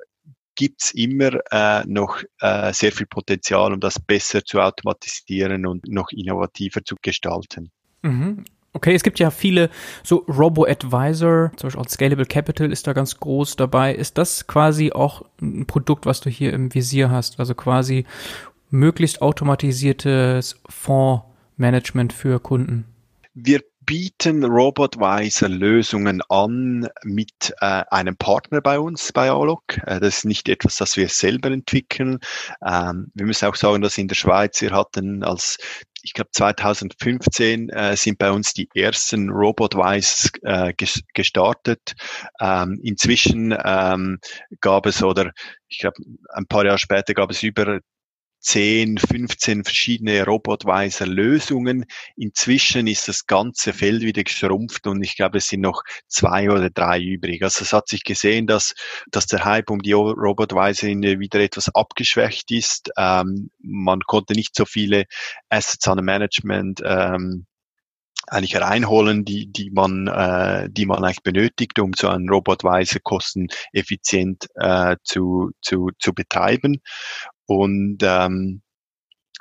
[0.55, 6.11] gibt's immer äh, noch äh, sehr viel Potenzial, um das besser zu automatisieren und noch
[6.11, 7.71] innovativer zu gestalten.
[8.03, 8.45] Mhm.
[8.77, 9.71] Okay, es gibt ja viele
[10.03, 13.95] so Robo-Advisor, zum Beispiel auch Scalable Capital ist da ganz groß dabei.
[13.95, 17.39] Ist das quasi auch ein Produkt, was du hier im Visier hast?
[17.39, 18.05] Also quasi
[18.71, 22.85] möglichst automatisiertes Fondsmanagement für Kunden?
[23.33, 29.79] Wir bieten Robotweiser-Lösungen an mit äh, einem Partner bei uns bei Alok.
[29.87, 32.19] Äh, das ist nicht etwas, das wir selber entwickeln.
[32.65, 35.59] Ähm, wir müssen auch sagen, dass in der Schweiz wir hatten als
[36.05, 40.75] ich glaube 2015 äh, sind bei uns die ersten Robotwise äh,
[41.15, 41.95] gestartet.
[42.41, 44.19] Ähm, inzwischen ähm,
[44.61, 45.33] gab es oder
[45.69, 45.97] ich glaube
[46.35, 47.81] ein paar Jahre später gab es über
[48.45, 51.87] 10, 15 verschiedene robotweise Lösungen.
[52.15, 56.69] Inzwischen ist das ganze Feld wieder geschrumpft und ich glaube, es sind noch zwei oder
[56.69, 57.43] drei übrig.
[57.43, 58.75] Also es hat sich gesehen, dass,
[59.11, 62.91] dass der Hype um die Robotweise wieder etwas abgeschwächt ist.
[62.99, 65.07] Ähm, man konnte nicht so viele
[65.49, 67.47] Assets under Management ähm,
[68.27, 74.47] eigentlich reinholen, die, die man, äh, die man eigentlich benötigt, um so einen Robotweise kosteneffizient
[74.57, 76.81] äh, zu, zu, zu betreiben.
[77.47, 78.63] Und ähm,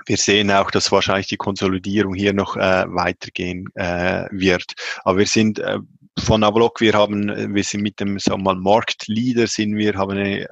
[0.05, 4.73] wir sehen auch, dass wahrscheinlich die Konsolidierung hier noch äh, weitergehen äh, wird.
[5.03, 5.79] Aber wir sind äh,
[6.19, 10.11] von Avalok, wir haben, wir sind mit dem sagen wir mal, Marktleader, sind wir, haben
[10.11, 10.47] eine,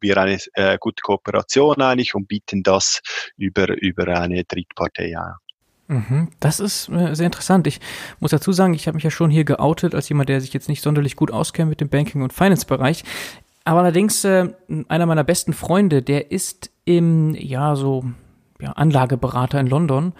[0.00, 3.00] wir eine äh, gute Kooperation eigentlich und bieten das
[3.36, 5.34] über, über eine Drittpartei an.
[5.86, 7.66] Mhm, das ist äh, sehr interessant.
[7.66, 7.80] Ich
[8.18, 10.68] muss dazu sagen, ich habe mich ja schon hier geoutet als jemand, der sich jetzt
[10.68, 13.04] nicht sonderlich gut auskennt mit dem Banking- und Finance-Bereich.
[13.64, 14.48] Aber allerdings, äh,
[14.88, 18.04] einer meiner besten Freunde, der ist im, ja, so,
[18.60, 20.12] ja, Anlageberater in London.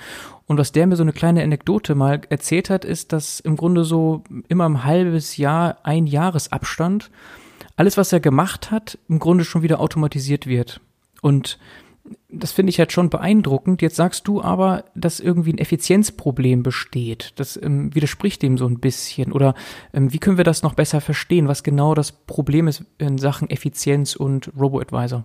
[0.47, 3.85] Und was der mir so eine kleine Anekdote mal erzählt hat, ist, dass im Grunde
[3.85, 7.11] so immer ein halbes Jahr, ein Jahresabstand,
[7.77, 10.81] alles, was er gemacht hat, im Grunde schon wieder automatisiert wird.
[11.23, 11.59] Und
[12.29, 13.81] das finde ich halt schon beeindruckend.
[13.81, 17.33] Jetzt sagst du aber, dass irgendwie ein Effizienzproblem besteht.
[17.37, 19.33] Das ähm, widerspricht dem so ein bisschen.
[19.33, 19.55] Oder
[19.93, 23.49] ähm, wie können wir das noch besser verstehen, was genau das Problem ist in Sachen
[23.49, 25.25] Effizienz und Robo-Advisor?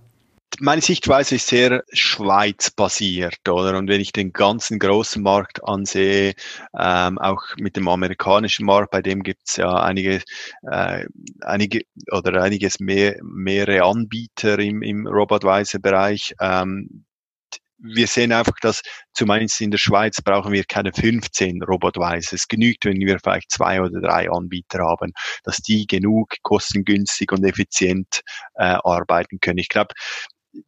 [0.59, 3.77] Meine Sichtweise ist sehr Schweiz-basiert, oder?
[3.77, 6.33] Und wenn ich den ganzen großen Markt ansehe,
[6.77, 10.21] ähm, auch mit dem amerikanischen Markt, bei dem gibt es ja einige,
[10.63, 11.05] äh,
[11.41, 11.81] einige
[12.11, 16.33] oder einiges mehr, mehrere Anbieter im, im Robotweise-Bereich.
[16.41, 17.05] Ähm,
[17.81, 18.81] wir sehen einfach, dass
[19.13, 22.35] zumindest in der Schweiz brauchen wir keine 15 Robotweise.
[22.35, 27.45] Es genügt, wenn wir vielleicht zwei oder drei Anbieter haben, dass die genug kostengünstig und
[27.45, 28.21] effizient
[28.55, 29.59] äh, arbeiten können.
[29.59, 29.93] Ich glaube,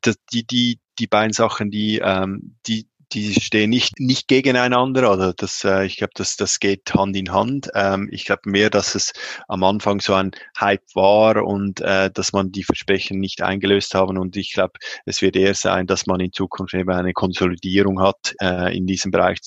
[0.01, 5.33] das, die, die, die beiden Sachen, die, ähm, die, die stehen nicht, nicht gegeneinander, oder
[5.33, 7.69] das, äh, ich glaube, das, das geht Hand in Hand.
[7.75, 9.11] Ähm, ich glaube mehr, dass es
[9.47, 14.17] am Anfang so ein Hype war und äh, dass man die Versprechen nicht eingelöst haben.
[14.17, 14.73] Und ich glaube,
[15.05, 19.11] es wird eher sein, dass man in Zukunft eben eine Konsolidierung hat äh, in diesem
[19.11, 19.39] Bereich.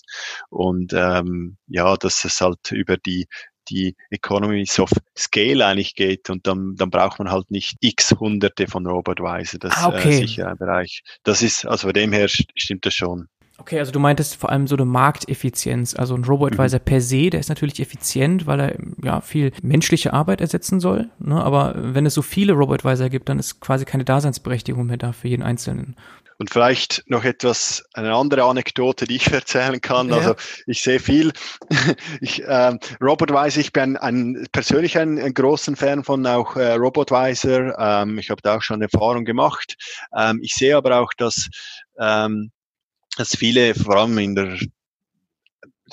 [0.51, 3.27] Und ähm, ja, dass es halt über die
[3.69, 8.67] die Economies of Scale eigentlich geht und dann, dann braucht man halt nicht x hunderte
[8.67, 9.59] von Robotweise.
[9.59, 10.11] Das ah, okay.
[10.11, 11.03] äh, sicher ein Bereich.
[11.23, 13.29] Das ist, also von dem her stimmt das schon.
[13.57, 15.95] Okay, also du meintest vor allem so eine Markteffizienz.
[15.95, 16.85] Also ein Robo-Advisor mhm.
[16.85, 21.09] per se, der ist natürlich effizient, weil er ja viel menschliche Arbeit ersetzen soll.
[21.21, 21.43] Ne?
[21.43, 25.29] Aber wenn es so viele Robo-Advisor gibt, dann ist quasi keine Daseinsberechtigung mehr da für
[25.29, 25.95] jeden Einzelnen.
[26.39, 30.09] Und vielleicht noch etwas, eine andere Anekdote, die ich erzählen kann.
[30.09, 30.17] Ja.
[30.17, 30.35] Also
[30.67, 31.33] ich sehe viel.
[32.21, 36.73] Ich, äh, Robert weiß, ich bin ein, persönlich ein, ein großen Fan von auch äh,
[36.73, 37.79] Robotweiser.
[37.79, 39.77] Ähm, ich habe da auch schon Erfahrung gemacht.
[40.17, 41.49] Ähm, ich sehe aber auch, dass
[41.99, 42.51] ähm,
[43.17, 44.59] dass viele, vor allem in der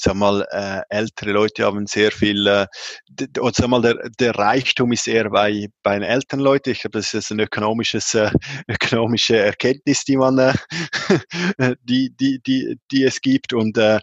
[0.02, 2.68] sag mal, äh, ältere Leute haben sehr viel, äh,
[3.40, 6.72] und sag mal, der, der Reichtum ist eher bei, bei den älteren Leuten.
[6.72, 8.32] Ich glaube, das ist ein ökonomisches, äh,
[8.68, 10.54] ökonomische Erkenntnis, die man, äh,
[11.84, 13.54] die, die, die, die es gibt.
[13.54, 14.00] Und äh,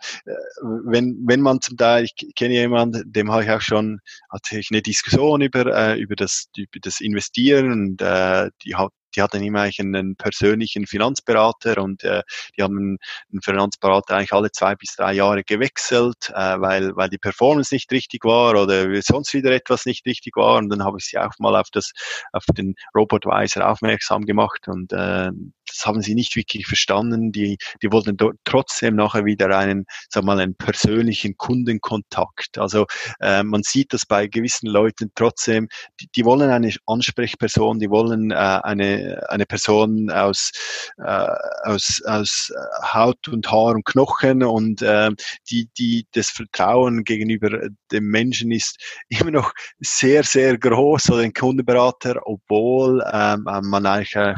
[0.84, 4.00] wenn, wenn man zum Teil, ich kenne jemanden, dem habe ich auch schon,
[4.30, 8.92] hatte ich eine Diskussion über, äh, über das, über das Investieren und äh, die hat
[9.14, 12.22] die hatten immer eigentlich einen persönlichen Finanzberater und äh,
[12.56, 12.98] die haben
[13.32, 17.90] einen Finanzberater eigentlich alle zwei bis drei Jahre gewechselt, äh, weil, weil die Performance nicht
[17.92, 20.58] richtig war oder sonst wieder etwas nicht richtig war.
[20.58, 21.92] Und dann habe ich sie auch mal auf das,
[22.32, 25.30] auf den Robotweiser aufmerksam gemacht und äh,
[25.68, 27.32] das haben sie nicht wirklich verstanden.
[27.32, 32.58] Die, die wollten trotzdem nachher wieder einen, sag mal, einen persönlichen Kundenkontakt.
[32.58, 32.86] Also
[33.20, 35.68] äh, man sieht das bei gewissen Leuten trotzdem,
[36.00, 38.97] die, die wollen eine Ansprechperson, die wollen äh, eine,
[39.28, 40.50] eine Person aus,
[40.98, 41.26] äh,
[41.64, 45.10] aus, aus Haut und Haar und Knochen und äh,
[45.50, 51.32] die, die das Vertrauen gegenüber dem Menschen ist immer noch sehr, sehr groß oder ein
[51.32, 54.34] Kundenberater, obwohl ähm, man eigentlich äh,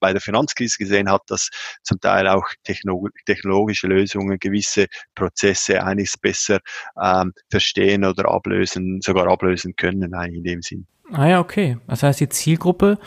[0.00, 1.50] bei der Finanzkrise gesehen hat, dass
[1.82, 6.60] zum Teil auch technologische Lösungen gewisse Prozesse eigentlich besser
[7.02, 10.86] ähm, verstehen oder ablösen, sogar ablösen können in dem Sinn.
[11.12, 11.78] Ah ja, okay.
[11.86, 12.98] Das heißt, die Zielgruppe,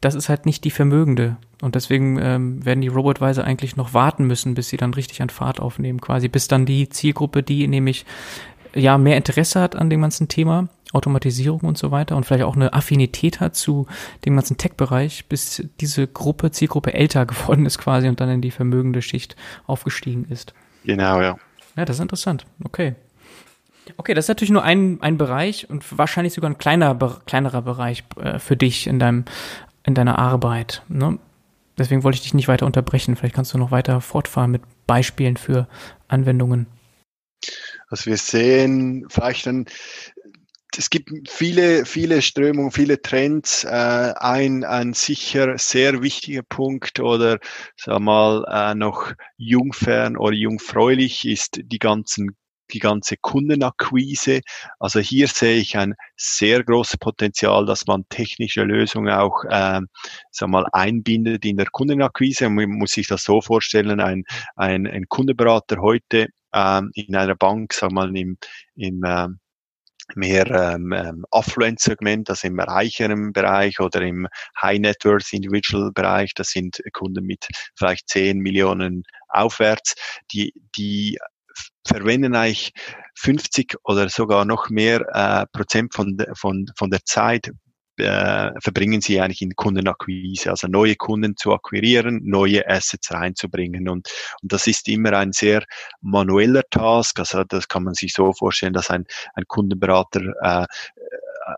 [0.00, 1.36] das ist halt nicht die Vermögende.
[1.60, 5.30] Und deswegen ähm, werden die Robotweise eigentlich noch warten müssen, bis sie dann richtig an
[5.30, 8.06] Fahrt aufnehmen, quasi, bis dann die Zielgruppe, die nämlich
[8.74, 12.56] ja mehr Interesse hat an dem ganzen Thema, Automatisierung und so weiter und vielleicht auch
[12.56, 13.86] eine Affinität hat zu
[14.24, 18.50] dem ganzen Tech-Bereich, bis diese Gruppe, Zielgruppe älter geworden ist quasi und dann in die
[18.50, 19.36] vermögende Schicht
[19.66, 20.54] aufgestiegen ist.
[20.84, 21.36] Genau, ja.
[21.76, 22.46] Ja, das ist interessant.
[22.64, 22.94] Okay.
[23.96, 26.94] Okay, das ist natürlich nur ein, ein Bereich und wahrscheinlich sogar ein kleiner,
[27.26, 29.24] kleinerer Bereich äh, für dich in deinem,
[29.84, 30.82] in deiner Arbeit.
[30.88, 31.18] Ne?
[31.78, 33.16] Deswegen wollte ich dich nicht weiter unterbrechen.
[33.16, 35.66] Vielleicht kannst du noch weiter fortfahren mit Beispielen für
[36.08, 36.66] Anwendungen.
[37.88, 39.66] Also wir sehen vielleicht ein,
[40.76, 43.64] es gibt viele, viele Strömungen, viele Trends.
[43.64, 43.68] Äh,
[44.16, 47.38] ein, ein sicher sehr wichtiger Punkt oder
[47.76, 52.36] sag mal äh, noch jungfern oder jungfräulich ist die ganzen
[52.72, 54.40] die ganze Kundenakquise.
[54.78, 59.80] Also hier sehe ich ein sehr großes Potenzial, dass man technische Lösungen auch äh,
[60.30, 62.48] sag mal, einbindet in der Kundenakquise.
[62.48, 64.24] Man muss sich das so vorstellen, ein,
[64.56, 68.38] ein, ein Kundenberater heute ähm, in einer Bank, sag mal, im,
[68.76, 69.28] im äh,
[70.16, 74.26] mehr ähm, ähm, Affluent-Segment, also im reicheren Bereich oder im
[74.60, 79.94] High-Net-Worth-Individual-Bereich, das sind Kunden mit vielleicht 10 Millionen aufwärts,
[80.32, 81.18] die, die
[81.86, 82.72] verwenden eigentlich
[83.16, 87.50] 50 oder sogar noch mehr äh, Prozent von, von, von der Zeit
[88.00, 93.88] äh, verbringen sie eigentlich in Kundenakquise, also neue Kunden zu akquirieren, neue Assets reinzubringen.
[93.88, 94.08] Und,
[94.42, 95.64] und das ist immer ein sehr
[96.00, 97.18] manueller Task.
[97.18, 100.66] Also das kann man sich so vorstellen, dass ein, ein Kundenberater äh,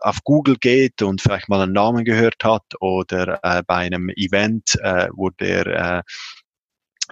[0.00, 4.78] auf Google geht und vielleicht mal einen Namen gehört hat oder äh, bei einem Event,
[4.82, 6.02] äh, wo der äh,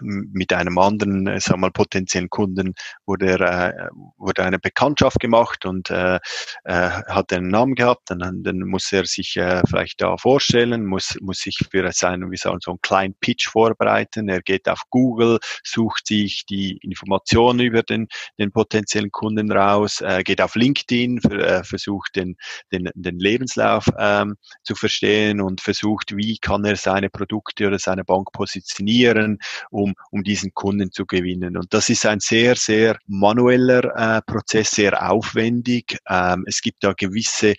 [0.00, 2.74] mit einem anderen, äh, sagen wir mal, potenziellen Kunden
[3.06, 6.18] wurde, äh, wurde eine Bekanntschaft gemacht und äh,
[6.64, 11.16] äh, hat einen Namen gehabt, dann, dann muss er sich äh, vielleicht da vorstellen, muss,
[11.20, 14.28] muss sich für seinen, wie sagen, so einen kleinen Pitch vorbereiten.
[14.28, 20.22] Er geht auf Google, sucht sich die Informationen über den, den potenziellen Kunden raus, äh,
[20.22, 22.36] geht auf LinkedIn, für, äh, versucht den,
[22.72, 28.04] den, den Lebenslauf ähm, zu verstehen und versucht, wie kann er seine Produkte oder seine
[28.04, 29.38] Bank positionieren,
[29.80, 31.56] um um, diesen Kunden zu gewinnen.
[31.56, 35.98] Und das ist ein sehr, sehr manueller äh, Prozess, sehr aufwendig.
[36.08, 37.56] Ähm, es gibt da gewisse äh,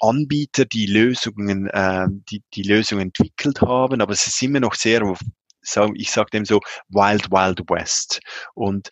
[0.00, 5.02] Anbieter, die Lösungen, äh, die, die Lösungen entwickelt haben, aber es ist immer noch sehr
[5.94, 8.20] ich sage dem so Wild Wild West.
[8.54, 8.88] Und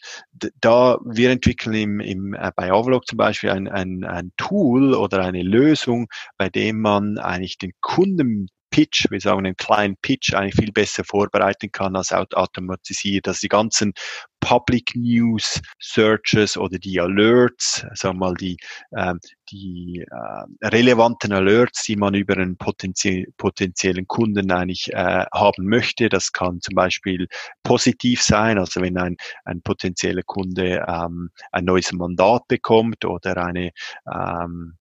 [0.61, 5.25] da wir entwickeln im, im, äh, bei Avlog zum Beispiel ein, ein, ein Tool oder
[5.25, 10.55] eine Lösung, bei dem man eigentlich den Kunden Pitch, wir sagen einen kleinen Pitch, eigentlich
[10.55, 13.29] viel besser vorbereiten kann als automatisiert.
[13.29, 13.93] Also die ganzen
[14.41, 18.57] Public News Searches oder die Alerts, sagen wir mal die,
[18.93, 19.15] äh,
[19.51, 26.09] die äh, relevanten Alerts, die man über einen potenzie potenziellen Kunden eigentlich äh, haben möchte.
[26.09, 27.27] Das kann zum Beispiel
[27.65, 33.71] positiv sein, also wenn ein, ein potenzieller Kunde ähm, ein neues Mandat bekommt oder eine
[34.07, 34.77] ähm,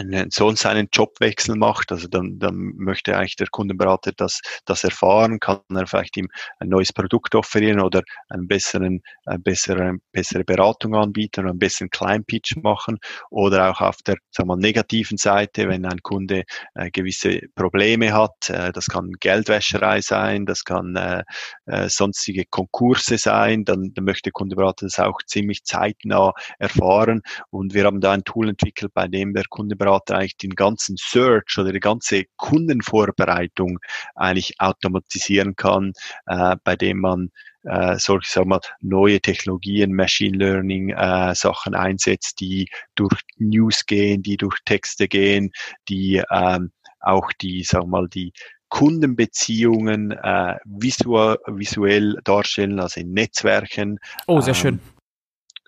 [0.00, 5.38] einen Sohn seinen Jobwechsel macht, also dann, dann möchte eigentlich der Kundenberater das, das erfahren,
[5.40, 10.94] kann er vielleicht ihm ein neues Produkt offerieren oder einen besseren, eine bessere, bessere Beratung
[10.94, 12.98] anbieten oder einen besseren Kleinpitch machen
[13.30, 18.48] oder auch auf der sagen wir, negativen Seite, wenn ein Kunde äh, gewisse Probleme hat,
[18.48, 21.22] äh, das kann Geldwäscherei sein, das kann äh,
[21.66, 27.74] äh, sonstige Konkurse sein, dann, dann möchte der Kundenberater das auch ziemlich zeitnah erfahren und
[27.74, 31.58] wir haben da ein Tool entwickelt, bei dem der Kundenberater Berater eigentlich den ganzen Search
[31.58, 33.78] oder die ganze Kundenvorbereitung
[34.14, 35.92] eigentlich automatisieren kann,
[36.26, 37.30] äh, bei dem man
[37.64, 44.22] äh, solche sagen wir, neue Technologien, Machine Learning äh, Sachen einsetzt, die durch News gehen,
[44.22, 45.50] die durch Texte gehen,
[45.88, 48.32] die ähm, auch die, sag mal, die
[48.68, 53.98] Kundenbeziehungen äh, visual, visuell darstellen, also in Netzwerken.
[54.26, 54.80] Oh, sehr ähm, schön.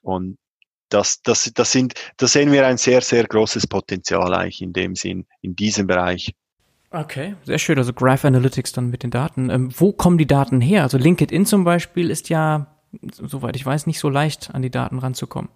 [0.03, 0.39] Und
[0.93, 4.95] das, das, das sind, da sehen wir ein sehr, sehr großes Potenzial eigentlich in dem
[4.95, 6.35] Sinn, in diesem Bereich.
[6.91, 7.79] Okay, sehr schön.
[7.79, 9.49] Also Graph Analytics dann mit den Daten.
[9.49, 10.83] Ähm, wo kommen die Daten her?
[10.83, 12.67] Also LinkedIn zum Beispiel ist ja,
[13.11, 15.51] soweit ich weiß, nicht so leicht an die Daten ranzukommen.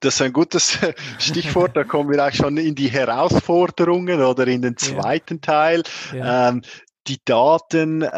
[0.00, 0.78] Das ist ein gutes
[1.18, 1.74] Stichwort.
[1.74, 5.40] Da kommen wir auch schon in die Herausforderungen oder in den zweiten ja.
[5.40, 5.82] Teil.
[6.12, 6.50] Ja.
[6.50, 6.62] Ähm,
[7.06, 8.08] die Daten, äh,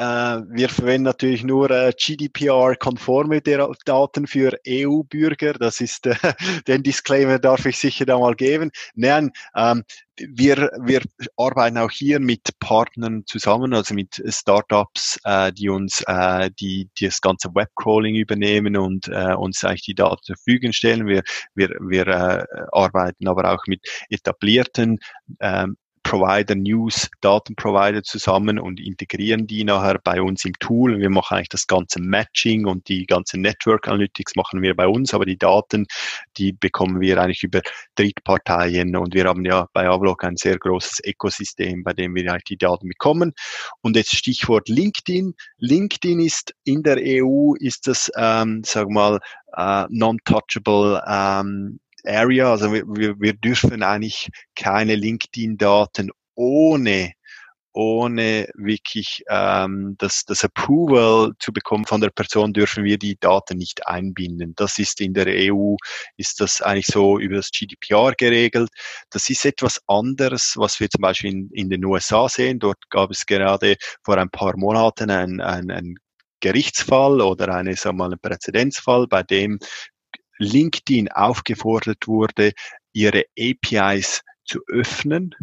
[0.48, 5.54] wir verwenden natürlich nur äh, GDPR-konforme Daten für EU-Bürger.
[5.54, 6.14] Das ist, äh,
[6.68, 8.70] den Disclaimer darf ich sicher da mal geben.
[8.94, 9.82] Nein, ähm,
[10.18, 11.02] wir, wir
[11.36, 17.06] arbeiten auch hier mit Partnern zusammen, also mit Startups, äh, die uns äh, die, die
[17.06, 21.06] das ganze Webcrawling übernehmen und äh, uns eigentlich die Daten zur Verfügung stellen.
[21.06, 21.22] Wir,
[21.54, 24.98] wir, wir äh, arbeiten aber auch mit etablierten
[25.40, 25.76] ähm,
[26.06, 31.00] Provider, News, Datenprovider zusammen und integrieren die nachher bei uns im Tool.
[31.00, 35.12] Wir machen eigentlich das ganze Matching und die ganze Network Analytics machen wir bei uns,
[35.14, 35.86] aber die Daten,
[36.36, 37.60] die bekommen wir eigentlich über
[37.96, 42.44] Drittparteien und wir haben ja bei Avlog ein sehr großes Ökosystem, bei dem wir eigentlich
[42.44, 43.32] die Daten bekommen.
[43.80, 45.34] Und jetzt Stichwort LinkedIn.
[45.58, 49.18] LinkedIn ist in der EU, ist das, ähm, sag mal,
[49.56, 52.50] äh, non-touchable ähm, Area.
[52.50, 52.84] Also wir,
[53.18, 57.12] wir, dürfen eigentlich keine LinkedIn-Daten ohne
[57.76, 63.58] ohne wirklich ähm, das, das Approval zu bekommen von der Person, dürfen wir die Daten
[63.58, 64.54] nicht einbinden.
[64.56, 65.76] Das ist in der EU,
[66.16, 68.70] ist das eigentlich so über das GDPR geregelt.
[69.10, 72.58] Das ist etwas anderes, was wir zum Beispiel in, in den USA sehen.
[72.58, 75.96] Dort gab es gerade vor ein paar Monaten ein, ein, ein
[76.40, 79.58] Gerichtsfall oder eine, sagen wir mal, einen Präzedenzfall, bei dem
[80.38, 82.52] LinkedIn aufgefordert wurde,
[82.92, 85.34] ihre APIs zu öffnen,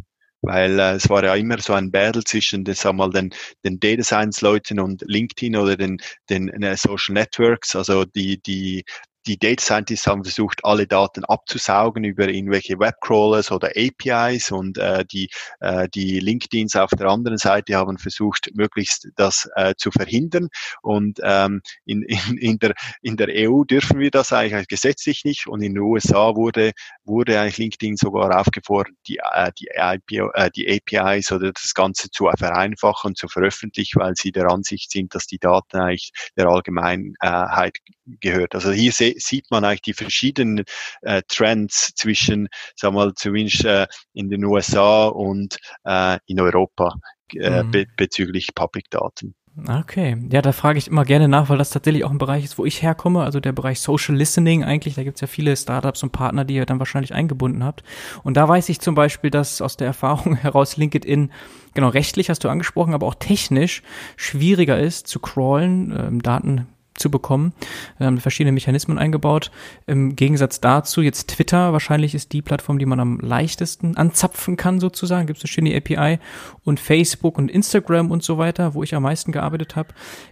[0.42, 3.34] weil äh, es war ja immer so ein Battle zwischen den, sag mal, den,
[3.64, 5.98] den Data Science Leuten und LinkedIn oder den,
[6.30, 8.84] den äh, Social Networks, also die, die
[9.26, 15.06] die Data Scientists haben versucht, alle Daten abzusaugen über irgendwelche Webcrawlers oder APIs und äh,
[15.06, 20.50] die, äh, die LinkedIns auf der anderen Seite haben versucht, möglichst das äh, zu verhindern.
[20.82, 25.48] Und ähm, in, in, in, der, in der EU dürfen wir das eigentlich gesetzlich nicht
[25.48, 26.72] und in den USA wurde,
[27.06, 32.10] wurde eigentlich LinkedIn sogar aufgefordert, die, äh, die, IPO, äh, die APIs oder das Ganze
[32.12, 37.78] zu vereinfachen zu veröffentlichen, weil sie der Ansicht sind, dass die Daten eigentlich der Allgemeinheit
[38.20, 38.56] gehört.
[38.56, 40.64] Also hier se sieht man eigentlich die verschiedenen
[41.02, 46.96] äh, Trends zwischen, sagen wir mal, zumindest äh, in den USA und äh, in Europa
[47.36, 47.72] äh, mhm.
[47.72, 49.36] be bezüglich Public Daten.
[49.68, 52.58] Okay, ja, da frage ich immer gerne nach, weil das tatsächlich auch ein Bereich ist,
[52.58, 54.96] wo ich herkomme, also der Bereich Social Listening eigentlich.
[54.96, 57.84] Da gibt es ja viele Startups und Partner, die ihr dann wahrscheinlich eingebunden habt.
[58.24, 61.32] Und da weiß ich zum Beispiel, dass aus der Erfahrung heraus LinkedIn,
[61.76, 63.84] genau rechtlich hast du angesprochen, aber auch technisch
[64.16, 67.54] schwieriger ist zu crawlen, ähm, Daten zu bekommen.
[67.98, 69.52] Wir haben verschiedene Mechanismen eingebaut.
[69.88, 74.80] Im Gegensatz dazu jetzt Twitter wahrscheinlich ist die Plattform, die man am leichtesten anzapfen kann
[74.80, 75.28] sozusagen.
[75.28, 76.20] Gibt es eine schöne API
[76.64, 79.90] und Facebook und Instagram und so weiter, wo ich am meisten gearbeitet habe.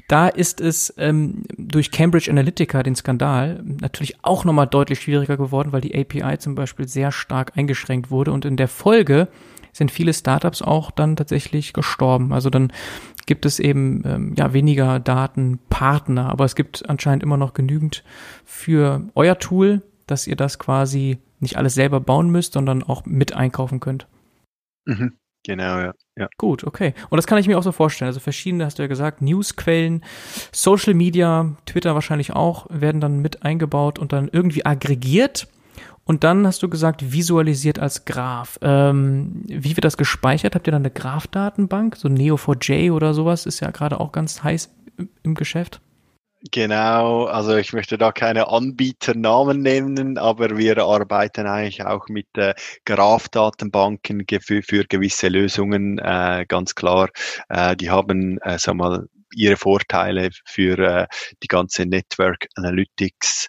[0.08, 5.72] Da ist es ähm, durch Cambridge Analytica, den Skandal, natürlich auch nochmal deutlich schwieriger geworden,
[5.72, 9.28] weil die API zum Beispiel sehr stark eingeschränkt wurde und in der Folge
[9.72, 12.34] sind viele Startups auch dann tatsächlich gestorben.
[12.34, 12.72] Also dann
[13.26, 18.04] gibt es eben ähm, ja weniger Datenpartner, aber es gibt anscheinend immer noch genügend
[18.46, 23.34] für euer Tool, dass ihr das quasi nicht alles selber bauen müsst, sondern auch mit
[23.34, 24.08] einkaufen könnt.
[24.86, 25.14] Mhm.
[25.44, 25.94] Genau, ja.
[26.18, 26.28] ja.
[26.38, 26.94] Gut, okay.
[27.10, 28.08] Und das kann ich mir auch so vorstellen.
[28.08, 30.04] Also verschiedene, hast du ja gesagt, Newsquellen,
[30.52, 35.48] Social Media, Twitter wahrscheinlich auch, werden dann mit eingebaut und dann irgendwie aggregiert
[36.12, 38.60] und dann hast du gesagt, visualisiert als Graph.
[38.62, 40.56] Ähm, wie wird das gespeichert?
[40.56, 41.96] Habt ihr dann eine Graph-Datenbank?
[41.96, 44.76] So Neo4j oder sowas ist ja gerade auch ganz heiß
[45.24, 45.80] im Geschäft.
[46.52, 52.56] Genau, also ich möchte da keine Anbieternamen nennen, aber wir arbeiten eigentlich auch mit äh,
[52.84, 57.08] Graph-Datenbanken für, für, gewisse Lösungen, äh, ganz klar.
[57.48, 61.08] Äh, die haben, äh, sag mal, ihre Vorteile für äh,
[61.42, 63.48] die ganze Network Analytics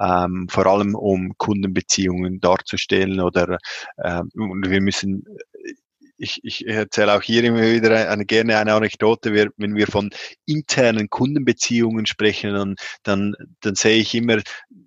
[0.00, 3.58] ähm, vor allem um Kundenbeziehungen darzustellen oder
[4.02, 5.24] ähm, wir müssen
[6.16, 9.32] ich, ich erzähle auch hier immer wieder eine, gerne eine Anekdote.
[9.32, 10.10] Wir, wenn wir von
[10.46, 14.40] internen Kundenbeziehungen sprechen, dann, dann, dann sehe ich immer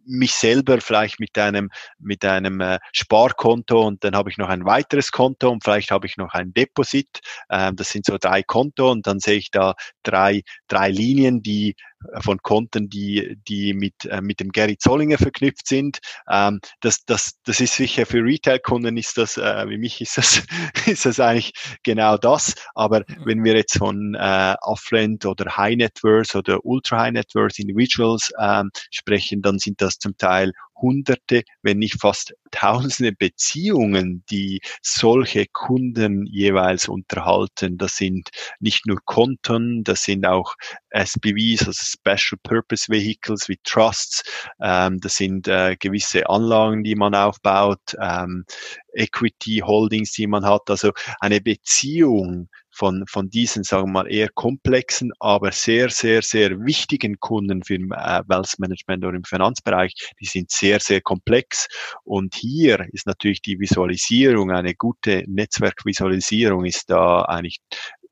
[0.06, 4.66] mich selber vielleicht mit einem, mit einem äh, Sparkonto und dann habe ich noch ein
[4.66, 7.20] weiteres Konto und vielleicht habe ich noch ein Deposit.
[7.50, 11.76] Ähm, das sind so drei Konto und dann sehe ich da drei, drei Linien, die
[12.20, 16.00] von Konten, die, die mit, äh, mit dem Gary Zollinger verknüpft sind.
[16.30, 20.44] Ähm, das, das, das ist sicher für Retail-Kunden ist das, äh, wie mich ist das,
[20.86, 22.54] ist das eigentlich genau das.
[22.76, 27.34] Aber wenn wir jetzt von äh, Affluent oder High Net Worth oder Ultra High Net
[27.36, 30.52] Worth Individuals ähm, sprechen, dann sind das zum Teil
[30.82, 37.78] Hunderte, wenn nicht fast Tausende Beziehungen, die solche Kunden jeweils unterhalten.
[37.78, 40.56] Das sind nicht nur Konten, das sind auch
[40.92, 44.24] SPVs, also Special Purpose Vehicles wie Trusts,
[44.62, 48.46] ähm, das sind äh, gewisse Anlagen, die man aufbaut, ähm,
[48.94, 50.70] Equity Holdings, die man hat.
[50.70, 56.52] Also eine Beziehung von, von diesen, sagen wir mal, eher komplexen, aber sehr, sehr, sehr
[56.66, 61.68] wichtigen Kunden für äh, Wealth Management oder im Finanzbereich, die sind sehr, sehr komplex.
[62.04, 67.60] Und hier ist natürlich die Visualisierung, eine gute Netzwerkvisualisierung ist da eigentlich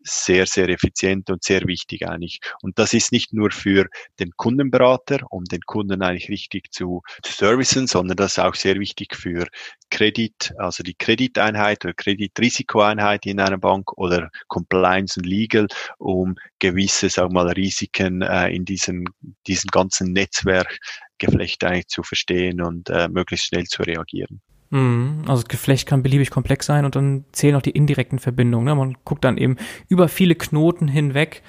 [0.06, 2.39] sehr, sehr effizient und sehr wichtig eigentlich.
[2.62, 3.88] Und das ist nicht nur für
[4.20, 8.80] den Kundenberater, um den Kunden eigentlich richtig zu, zu servicen, sondern das ist auch sehr
[8.80, 9.47] wichtig für
[9.89, 17.10] Kredit, also die Krediteinheit oder Kreditrisikoeinheit in einer Bank oder Compliance und Legal, um gewisse,
[17.10, 19.06] sagen wir mal, Risiken äh, in diesem,
[19.47, 24.41] diesem ganzen Netzwerkgeflecht eigentlich zu verstehen und äh, möglichst schnell zu reagieren.
[24.72, 25.22] Mhm.
[25.28, 28.66] Also das Geflecht kann beliebig komplex sein und dann zählen auch die indirekten Verbindungen.
[28.66, 28.76] Ne?
[28.76, 29.57] Man guckt dann eben
[29.88, 31.43] über viele Knoten hinweg,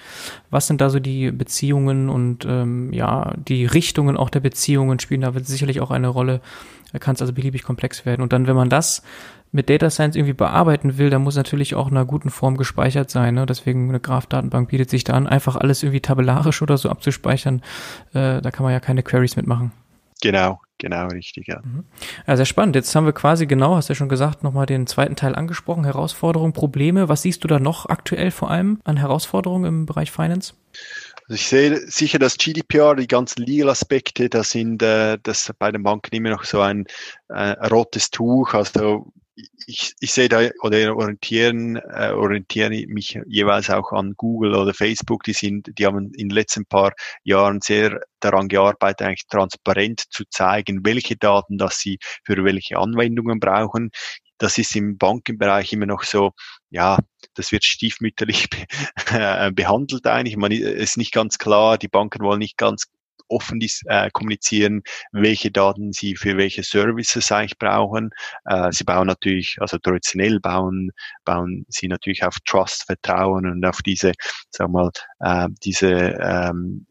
[0.51, 5.23] was sind da so die Beziehungen und ähm, ja, die Richtungen auch der Beziehungen spielen
[5.23, 6.41] da wird sicherlich auch eine Rolle.
[6.93, 8.23] Da kann es also beliebig komplex werden.
[8.23, 9.03] Und dann, wenn man das
[9.53, 13.11] mit Data Science irgendwie bearbeiten will, dann muss natürlich auch in einer guten Form gespeichert
[13.11, 13.35] sein.
[13.35, 13.47] Ne?
[13.47, 17.63] Deswegen eine Graph-Datenbank bietet sich da an, einfach alles irgendwie tabellarisch oder so abzuspeichern.
[18.13, 19.73] Äh, da kann man ja keine Queries mitmachen.
[20.23, 21.61] Genau, genau, richtig, ja.
[21.63, 21.85] Mhm.
[22.27, 22.77] Ja, sehr spannend.
[22.77, 25.85] Jetzt haben wir quasi genau, hast du ja schon gesagt, nochmal den zweiten Teil angesprochen,
[25.85, 27.09] Herausforderungen, Probleme.
[27.09, 30.55] Was siehst du da noch aktuell vor allem an Herausforderungen im Bereich Finance?
[31.29, 35.83] Also ich sehe sicher das GDPR, die ganzen Legal-Aspekte, da sind äh, das bei den
[35.83, 36.87] Banken immer noch so ein
[37.29, 38.55] äh, rotes Tuch.
[38.55, 39.13] Also
[39.67, 45.25] ich, ich sehe da oder orientieren, äh, orientiere mich jeweils auch an Google oder Facebook.
[45.25, 50.25] Die sind, die haben in den letzten paar Jahren sehr daran gearbeitet, eigentlich transparent zu
[50.31, 53.91] zeigen, welche Daten, dass sie für welche Anwendungen brauchen.
[54.39, 56.33] Das ist im Bankenbereich immer noch so,
[56.71, 56.99] ja,
[57.35, 58.49] das wird stiefmütterlich
[59.11, 60.37] be behandelt eigentlich.
[60.37, 62.87] Man ist nicht ganz klar, die Banken wollen nicht ganz
[63.29, 68.11] offen äh, kommunizieren, welche Daten sie für welche Services eigentlich brauchen.
[68.45, 70.91] Äh, sie bauen natürlich, also traditionell bauen,
[71.25, 74.13] bauen sie natürlich auf Trust, Vertrauen und auf diese,
[74.51, 76.87] sag mal, äh, diese, ähm,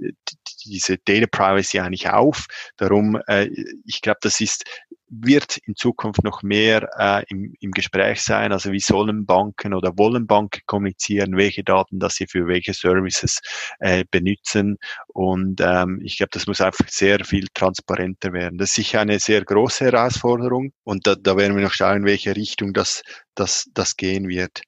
[0.70, 2.46] diese Data Privacy eigentlich auf.
[2.78, 3.50] Darum, äh,
[3.86, 4.64] ich glaube, das ist
[5.08, 8.52] wird in Zukunft noch mehr äh, im, im Gespräch sein.
[8.52, 13.40] Also wie sollen Banken oder wollen Banken kommunizieren, welche Daten, dass sie für welche Services
[13.80, 14.78] äh, benutzen.
[15.08, 18.58] Und ähm, ich glaube, das muss einfach sehr viel transparenter werden.
[18.58, 22.06] Das ist sicher eine sehr große Herausforderung und da, da werden wir noch schauen, in
[22.06, 23.04] welche Richtung das,
[23.36, 24.62] das, das gehen wird.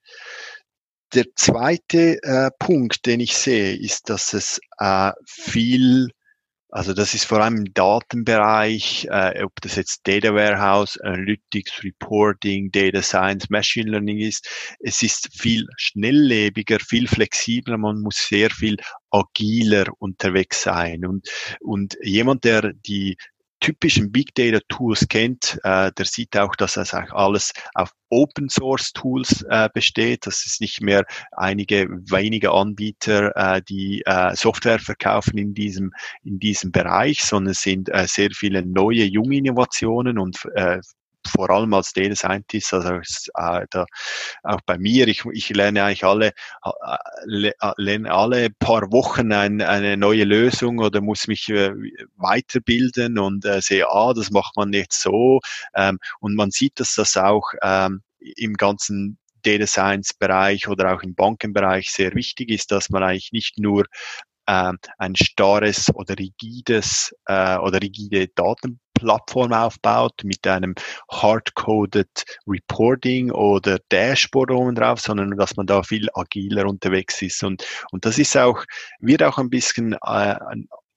[1.13, 6.09] Der zweite äh, Punkt, den ich sehe, ist, dass es äh, viel
[6.69, 12.69] also das ist vor allem im Datenbereich, äh, ob das jetzt Data Warehouse, Analytics, Reporting,
[12.71, 14.47] Data Science, Machine Learning ist.
[14.79, 18.75] Es ist viel schnelllebiger, viel flexibler, man muss sehr viel
[19.11, 21.05] agiler unterwegs sein.
[21.05, 21.29] Und,
[21.61, 23.17] und jemand, der die
[23.59, 28.49] typischen Big Data Tools kennt, äh, der sieht auch, dass das auch alles auf Open
[28.49, 30.25] Source Tools äh, besteht.
[30.25, 35.91] Das ist nicht mehr einige wenige Anbieter, äh, die äh, Software verkaufen in diesem
[36.23, 40.79] in diesem Bereich, sondern es sind äh, sehr viele neue junge Innovationen und äh,
[41.27, 43.85] vor allem als Data Scientist, also äh, da,
[44.43, 49.61] auch bei mir, ich, ich lerne eigentlich alle, äh, äh, lerne alle paar Wochen ein,
[49.61, 51.73] eine neue Lösung oder muss mich äh,
[52.15, 55.39] weiterbilden und äh, sehe, ah, das macht man jetzt so.
[55.75, 61.03] Ähm, und man sieht, dass das auch ähm, im ganzen Data Science Bereich oder auch
[61.03, 63.85] im Bankenbereich sehr wichtig ist, dass man eigentlich nicht nur
[64.47, 68.27] äh, ein starres oder rigides äh, oder rigide
[68.97, 70.75] Datenplattform aufbaut mit einem
[71.11, 77.43] hardcoded Reporting oder Dashboard oben drauf, sondern dass man da viel agiler unterwegs ist.
[77.43, 78.63] Und, und das ist auch,
[78.99, 80.35] wird auch ein bisschen äh,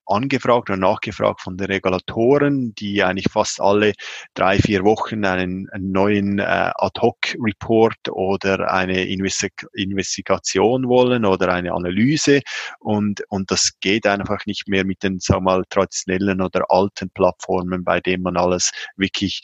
[0.06, 3.92] angefragt und nachgefragt von den Regulatoren, die eigentlich fast alle
[4.34, 11.72] drei, vier Wochen einen, einen neuen äh, Ad-Hoc-Report oder eine Investi Investigation wollen oder eine
[11.72, 12.40] Analyse.
[12.78, 17.10] Und, und das geht einfach nicht mehr mit den, sagen wir mal, traditionellen oder alten
[17.10, 19.42] Plattformen, bei denen man alles wirklich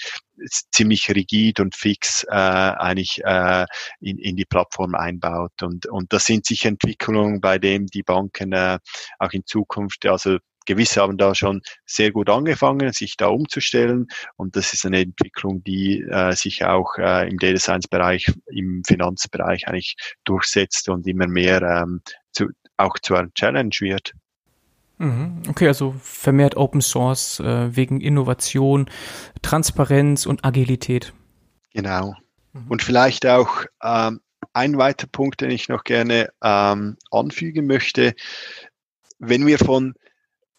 [0.72, 3.66] ziemlich rigid und fix äh, eigentlich äh,
[4.01, 5.62] in, in die Plattform einbaut.
[5.62, 8.78] Und, und das sind sicher Entwicklungen, bei denen die Banken äh,
[9.18, 14.09] auch in Zukunft, also gewisse haben da schon sehr gut angefangen, sich da umzustellen.
[14.37, 18.82] Und das ist eine Entwicklung, die äh, sich auch äh, im Data Science Bereich, im
[18.87, 24.12] Finanzbereich eigentlich durchsetzt und immer mehr ähm, zu, auch zu einer Challenge wird.
[24.99, 25.42] Mhm.
[25.49, 28.88] Okay, also vermehrt Open Source äh, wegen Innovation,
[29.42, 31.12] Transparenz und Agilität.
[31.74, 32.14] Genau.
[32.53, 32.66] Mhm.
[32.68, 34.20] Und vielleicht auch ähm,
[34.53, 38.14] ein weiterer Punkt, den ich noch gerne ähm, anfügen möchte.
[39.18, 39.94] Wenn wir von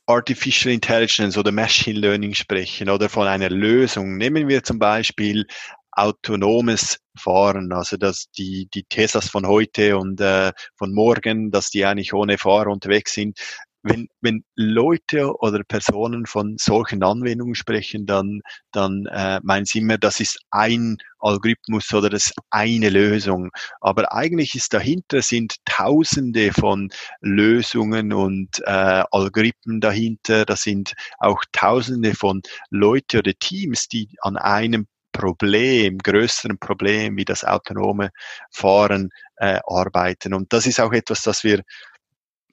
[0.06, 5.46] Artificial Intelligence oder Machine Learning sprechen oder von einer Lösung, nehmen wir zum Beispiel
[5.92, 11.84] autonomes Fahren, also dass die, die Teslas von heute und äh, von morgen, dass die
[11.86, 13.40] eigentlich ohne Fahrer unterwegs sind,
[13.84, 19.98] wenn, wenn Leute oder Personen von solchen Anwendungen sprechen, dann, dann äh, meinen sie immer,
[19.98, 23.50] das ist ein Algorithmus oder das ist eine Lösung.
[23.82, 26.90] Aber eigentlich ist dahinter sind Tausende von
[27.22, 30.46] Lösungen und äh, Algorithmen dahinter.
[30.46, 37.26] Das sind auch Tausende von Leute oder Teams, die an einem Problem, größeren Problem wie
[37.26, 38.12] das autonome
[38.52, 40.34] Fahren äh, arbeiten.
[40.34, 41.64] Und das ist auch etwas, das wir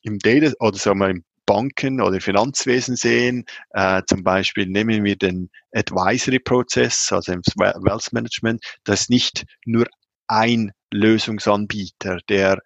[0.05, 3.45] im Data oder sagen wir im Banken oder Finanzwesen sehen.
[3.71, 8.65] Äh, zum Beispiel nehmen wir den Advisory-Prozess, also im Wealth Management.
[8.85, 9.87] Das ist nicht nur
[10.27, 12.59] ein Lösungsanbieter, der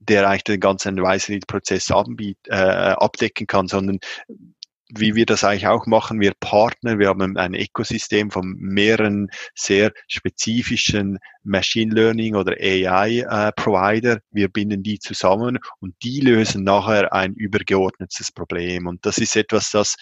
[0.00, 4.00] der eigentlich den ganzen Advisory-Prozess äh, abdecken kann, sondern
[4.90, 9.92] wie wir das eigentlich auch machen, wir Partner, wir haben ein Ökosystem von mehreren sehr
[10.08, 14.20] spezifischen Machine Learning oder AI äh, Provider.
[14.30, 18.86] Wir binden die zusammen und die lösen nachher ein übergeordnetes Problem.
[18.86, 19.96] Und das ist etwas, das,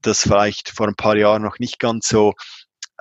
[0.00, 2.34] das vielleicht vor ein paar Jahren noch nicht ganz so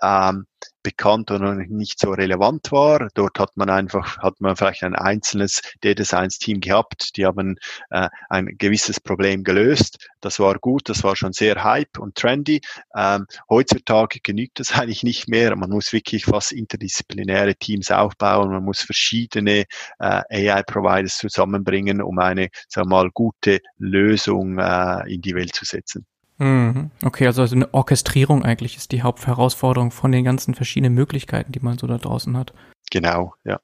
[0.01, 0.45] ähm,
[0.83, 3.09] bekannt oder nicht so relevant war.
[3.13, 7.57] Dort hat man einfach, hat man vielleicht ein einzelnes Data Science Team gehabt, die haben
[7.89, 10.09] äh, ein gewisses Problem gelöst.
[10.21, 12.61] Das war gut, das war schon sehr hype und trendy.
[12.95, 15.55] Ähm, heutzutage genügt das eigentlich nicht mehr.
[15.55, 19.65] Man muss wirklich fast interdisziplinäre Teams aufbauen, man muss verschiedene
[19.99, 25.65] äh, AI-Providers zusammenbringen, um eine, sagen wir mal, gute Lösung äh, in die Welt zu
[25.65, 26.05] setzen.
[26.39, 26.91] Mhm.
[27.03, 31.77] Okay, also eine Orchestrierung eigentlich ist die Hauptherausforderung von den ganzen verschiedenen Möglichkeiten, die man
[31.77, 32.53] so da draußen hat.
[32.91, 33.59] Genau, ja.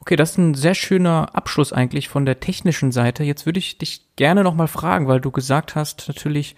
[0.00, 3.24] Okay, das ist ein sehr schöner Abschluss eigentlich von der technischen Seite.
[3.24, 6.56] Jetzt würde ich dich gerne nochmal fragen, weil du gesagt hast, natürlich,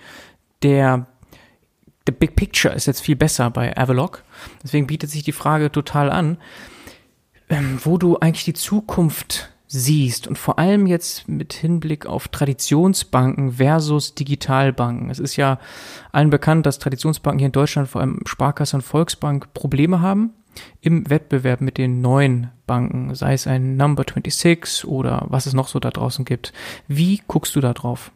[0.63, 1.07] der,
[2.07, 4.25] der Big Picture ist jetzt viel besser bei Avalok.
[4.63, 6.39] Deswegen bietet sich die Frage total an,
[7.51, 13.53] ähm, wo du eigentlich die Zukunft siehst und vor allem jetzt mit Hinblick auf Traditionsbanken
[13.53, 15.11] versus Digitalbanken.
[15.11, 15.59] Es ist ja
[16.11, 20.33] allen bekannt, dass Traditionsbanken hier in Deutschland, vor allem Sparkasse und Volksbank, Probleme haben
[20.81, 25.69] im Wettbewerb mit den neuen Banken, sei es ein Number 26 oder was es noch
[25.69, 26.53] so da draußen gibt.
[26.89, 28.11] Wie guckst du da drauf?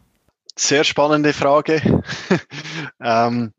[0.57, 2.03] Sehr spannende Frage.
[3.01, 3.53] ähm,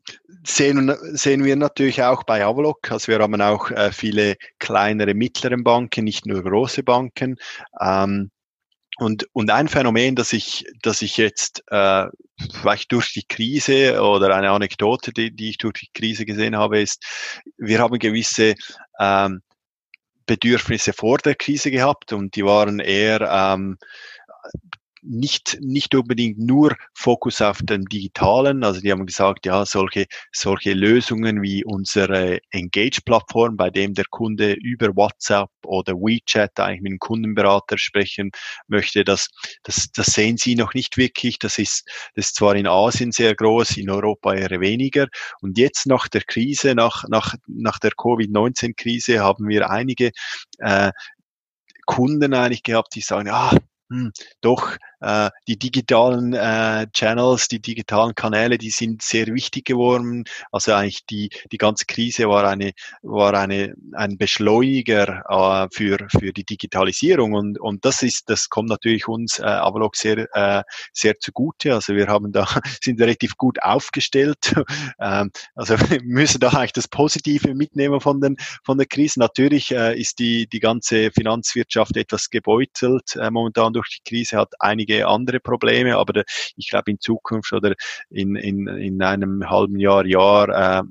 [0.46, 2.90] sehen, sehen wir natürlich auch bei Avaloc.
[2.90, 7.36] Also wir haben auch äh, viele kleinere, mittlere Banken, nicht nur große Banken.
[7.80, 8.30] Ähm,
[8.98, 12.06] und, und ein Phänomen, das ich, das ich jetzt äh,
[12.60, 16.80] vielleicht durch die Krise oder eine Anekdote, die, die ich durch die Krise gesehen habe,
[16.80, 17.04] ist,
[17.56, 18.54] wir haben gewisse
[19.00, 19.42] ähm,
[20.26, 23.78] Bedürfnisse vor der Krise gehabt und die waren eher ähm,
[25.04, 28.64] nicht, nicht unbedingt nur Fokus auf den digitalen.
[28.64, 34.52] Also die haben gesagt, ja, solche, solche Lösungen wie unsere Engage-Plattform, bei dem der Kunde
[34.52, 38.30] über WhatsApp oder WeChat eigentlich mit dem Kundenberater sprechen
[38.66, 39.28] möchte, das,
[39.62, 41.38] das, das sehen sie noch nicht wirklich.
[41.38, 45.08] Das ist, das ist zwar in Asien sehr groß, in Europa eher weniger.
[45.40, 50.12] Und jetzt nach der Krise, nach, nach, nach der Covid-19-Krise haben wir einige
[50.58, 50.92] äh,
[51.86, 53.52] Kunden eigentlich gehabt, die sagen, ah,
[53.90, 60.24] hm, doch äh, die digitalen äh, Channels, die digitalen Kanäle, die sind sehr wichtig geworden.
[60.50, 66.32] Also eigentlich die, die ganze Krise war eine, war eine, ein Beschleuniger äh, für, für
[66.32, 71.18] die Digitalisierung und, und das ist, das kommt natürlich uns äh, Avalok sehr, äh, sehr
[71.20, 71.74] zugute.
[71.74, 72.46] Also wir haben da,
[72.80, 74.54] sind relativ gut aufgestellt.
[75.00, 79.20] ähm, also wir müssen da eigentlich das Positive mitnehmen von den, von der Krise.
[79.20, 84.52] Natürlich äh, ist die, die ganze Finanzwirtschaft etwas gebeutelt äh, momentan durch die Krise, hat
[84.60, 86.22] einige einige andere Probleme, aber
[86.56, 87.74] ich glaube in Zukunft oder
[88.10, 90.82] in, in, in einem halben Jahr, Jahr, äh,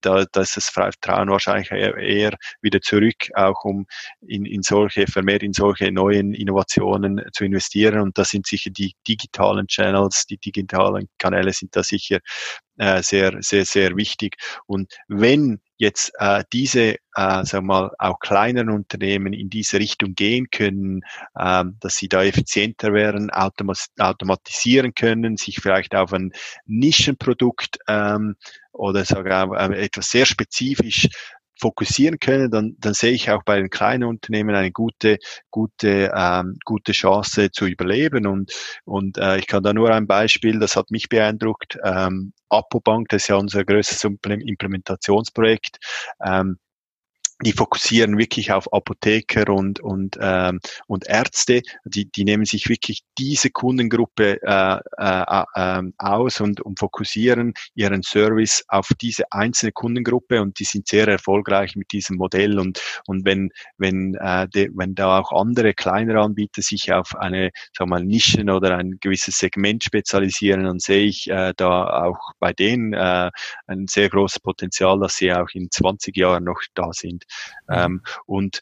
[0.00, 3.86] da, da ist das Vertrauen wahrscheinlich eher wieder zurück, auch um
[4.20, 8.00] in, in solche, vermehrt in solche neuen Innovationen zu investieren.
[8.00, 12.18] Und da sind sicher die digitalen Channels, die digitalen Kanäle sind da sicher
[12.78, 14.36] äh, sehr, sehr, sehr wichtig.
[14.66, 20.48] Und wenn jetzt äh, diese, äh, sagen mal, auch kleineren Unternehmen in diese Richtung gehen
[20.50, 21.00] können,
[21.34, 26.32] äh, dass sie da effizienter werden, automatisieren können, sich vielleicht auf ein
[26.66, 28.36] Nischenprodukt ähm,
[28.72, 31.08] oder sogar äh, etwas sehr spezifisch
[31.62, 35.18] fokussieren können, dann, dann sehe ich auch bei den kleinen Unternehmen eine gute,
[35.50, 38.26] gute, ähm, gute Chance zu überleben.
[38.26, 38.52] Und,
[38.84, 41.78] und äh, ich kann da nur ein Beispiel, das hat mich beeindruckt.
[41.84, 45.78] Ähm, Apobank, das ist ja unser größtes Implementationsprojekt.
[46.24, 46.58] Ähm,
[47.44, 51.62] die fokussieren wirklich auf Apotheker und, und, ähm, und Ärzte.
[51.84, 58.02] Die, die nehmen sich wirklich diese Kundengruppe äh, äh, äh, aus und, und fokussieren ihren
[58.02, 62.58] Service auf diese einzelne Kundengruppe und die sind sehr erfolgreich mit diesem Modell.
[62.58, 67.50] Und, und wenn, wenn, äh, de, wenn da auch andere kleinere Anbieter sich auf eine
[67.76, 72.32] sagen wir mal, Nischen oder ein gewisses Segment spezialisieren, dann sehe ich äh, da auch
[72.38, 73.30] bei denen äh,
[73.66, 77.24] ein sehr großes Potenzial, dass sie auch in 20 Jahren noch da sind.
[77.68, 77.74] Mhm.
[77.74, 78.60] Ähm, und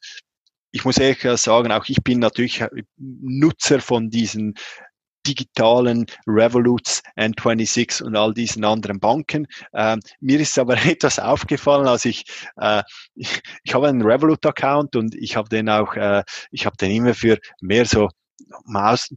[0.72, 2.64] ich muss ehrlich sagen, auch ich bin natürlich
[2.96, 4.54] Nutzer von diesen
[5.26, 9.46] digitalen Revoluts, N26 und all diesen anderen Banken.
[9.74, 12.24] Ähm, mir ist aber etwas aufgefallen, als ich,
[12.56, 12.82] äh,
[13.14, 17.14] ich, ich habe einen Revolut-Account und ich habe den auch, äh, ich habe den immer
[17.14, 18.08] für mehr so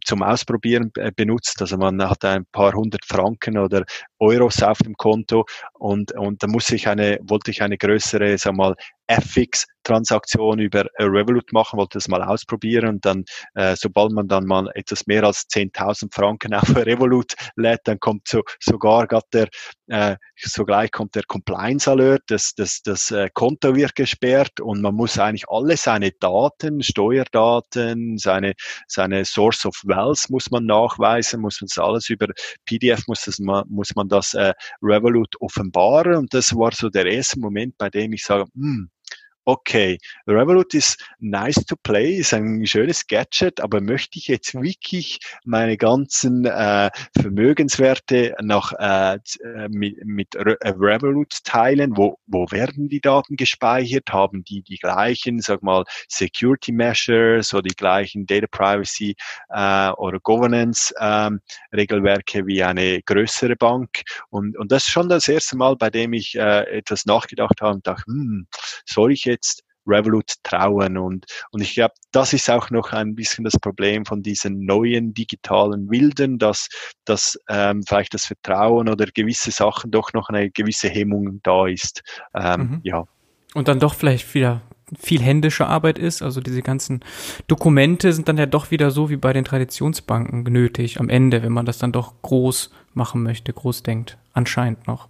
[0.05, 1.61] zum Ausprobieren benutzt.
[1.61, 3.83] Also man hat ein paar hundert Franken oder
[4.19, 8.53] Euros auf dem Konto und, und da muss ich eine, wollte ich eine größere, sag
[8.53, 8.75] mal,
[9.17, 14.69] FX-Transaktion über Revolut machen, wollte das mal ausprobieren und dann, äh, sobald man dann mal
[14.75, 19.47] etwas mehr als 10.000 Franken auf Revolut lädt, dann kommt so, sogar der,
[19.87, 24.95] äh, sogleich kommt der Compliance Alert, das, das, das äh, Konto wird gesperrt und man
[24.95, 28.53] muss eigentlich alle seine Daten, Steuerdaten, seine,
[28.87, 32.27] seine Source of Wealth muss man nachweisen, muss man das alles über
[32.65, 37.39] PDF, muss, das, muss man das äh, Revolut offenbaren und das war so der erste
[37.39, 38.89] Moment, bei dem ich sage, hm,
[39.45, 45.19] okay, Revolut ist nice to play, ist ein schönes Gadget, aber möchte ich jetzt wirklich
[45.43, 46.89] meine ganzen äh,
[47.19, 51.97] Vermögenswerte noch äh, äh mit, mit äh, Revolut teilen?
[51.97, 54.11] Wo, wo werden die Daten gespeichert?
[54.11, 59.15] Haben die die gleichen, sag mal, Security Measures oder die gleichen Data Privacy
[59.49, 61.41] äh, oder Governance ähm,
[61.73, 64.03] Regelwerke wie eine größere Bank?
[64.29, 67.75] Und, und das ist schon das erste Mal, bei dem ich äh, etwas nachgedacht habe
[67.75, 68.47] und dachte, hm,
[68.85, 70.97] soll ich jetzt Revolut trauen.
[70.97, 75.13] Und, und ich glaube, das ist auch noch ein bisschen das Problem von diesen neuen
[75.13, 76.69] digitalen Wilden, dass,
[77.05, 82.01] dass ähm, vielleicht das Vertrauen oder gewisse Sachen doch noch eine gewisse Hemmung da ist.
[82.33, 82.79] Ähm, mhm.
[82.83, 83.05] Ja.
[83.53, 84.61] Und dann doch vielleicht wieder
[84.99, 86.21] viel händische Arbeit ist.
[86.21, 87.01] Also diese ganzen
[87.47, 91.51] Dokumente sind dann ja doch wieder so wie bei den Traditionsbanken nötig am Ende, wenn
[91.51, 94.17] man das dann doch groß machen möchte, groß denkt.
[94.33, 95.09] Anscheinend noch.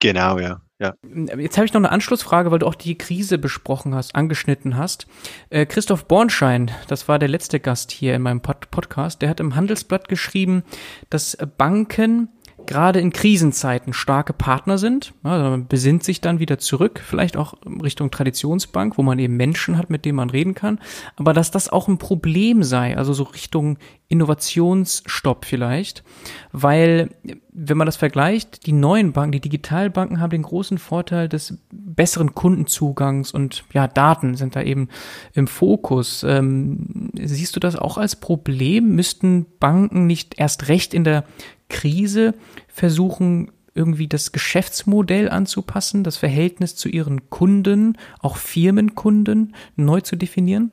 [0.00, 0.62] Genau, ja.
[0.80, 0.94] Ja.
[1.36, 5.06] Jetzt habe ich noch eine Anschlussfrage, weil du auch die Krise besprochen hast, angeschnitten hast.
[5.50, 9.40] Äh, Christoph Bornschein, das war der letzte Gast hier in meinem Pod Podcast, der hat
[9.40, 10.62] im Handelsblatt geschrieben,
[11.10, 12.28] dass Banken
[12.70, 15.12] gerade in Krisenzeiten starke Partner sind.
[15.24, 19.76] Also man besinnt sich dann wieder zurück, vielleicht auch Richtung Traditionsbank, wo man eben Menschen
[19.76, 20.78] hat, mit denen man reden kann.
[21.16, 26.04] Aber dass das auch ein Problem sei, also so Richtung Innovationsstopp vielleicht,
[26.52, 27.10] weil
[27.52, 32.36] wenn man das vergleicht, die neuen Banken, die Digitalbanken haben den großen Vorteil des besseren
[32.36, 34.88] Kundenzugangs und ja, Daten sind da eben
[35.34, 36.22] im Fokus.
[36.22, 38.94] Ähm, siehst du das auch als Problem?
[38.94, 41.24] Müssten Banken nicht erst recht in der
[41.70, 42.34] Krise
[42.68, 50.72] versuchen, irgendwie das Geschäftsmodell anzupassen, das Verhältnis zu ihren Kunden, auch Firmenkunden neu zu definieren?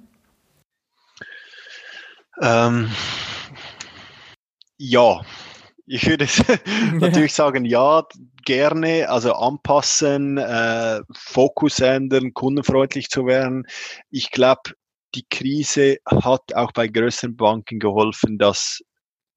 [2.42, 2.90] Ähm,
[4.78, 5.22] ja,
[5.86, 6.28] ich würde
[7.00, 8.04] natürlich sagen, ja,
[8.46, 13.66] gerne, also anpassen, äh, Fokus ändern, kundenfreundlich zu werden.
[14.10, 14.72] Ich glaube,
[15.16, 18.82] die Krise hat auch bei größeren Banken geholfen, dass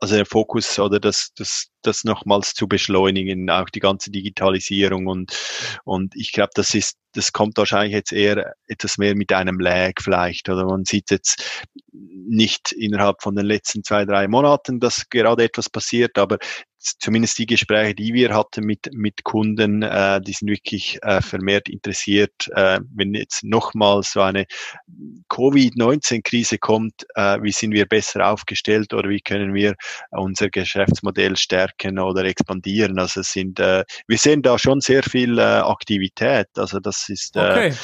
[0.00, 5.36] also der Fokus oder das, das, das nochmals zu beschleunigen, auch die ganze Digitalisierung und,
[5.84, 9.92] und ich glaube, das ist, das kommt wahrscheinlich jetzt eher etwas mehr mit einem Lag
[10.00, 10.64] vielleicht oder?
[10.64, 16.16] Man sieht jetzt nicht innerhalb von den letzten zwei, drei Monaten, dass gerade etwas passiert,
[16.16, 16.38] aber
[16.80, 21.68] zumindest die Gespräche, die wir hatten mit, mit Kunden, äh, die sind wirklich äh, vermehrt
[21.68, 24.46] interessiert, äh, wenn jetzt nochmal so eine
[25.28, 29.74] Covid-19-Krise kommt, äh, wie sind wir besser aufgestellt oder wie können wir
[30.10, 32.98] unser Geschäftsmodell stärken oder expandieren.
[32.98, 36.48] Also es sind, äh, wir sehen da schon sehr viel äh, Aktivität.
[36.56, 37.74] Also das ist, äh, okay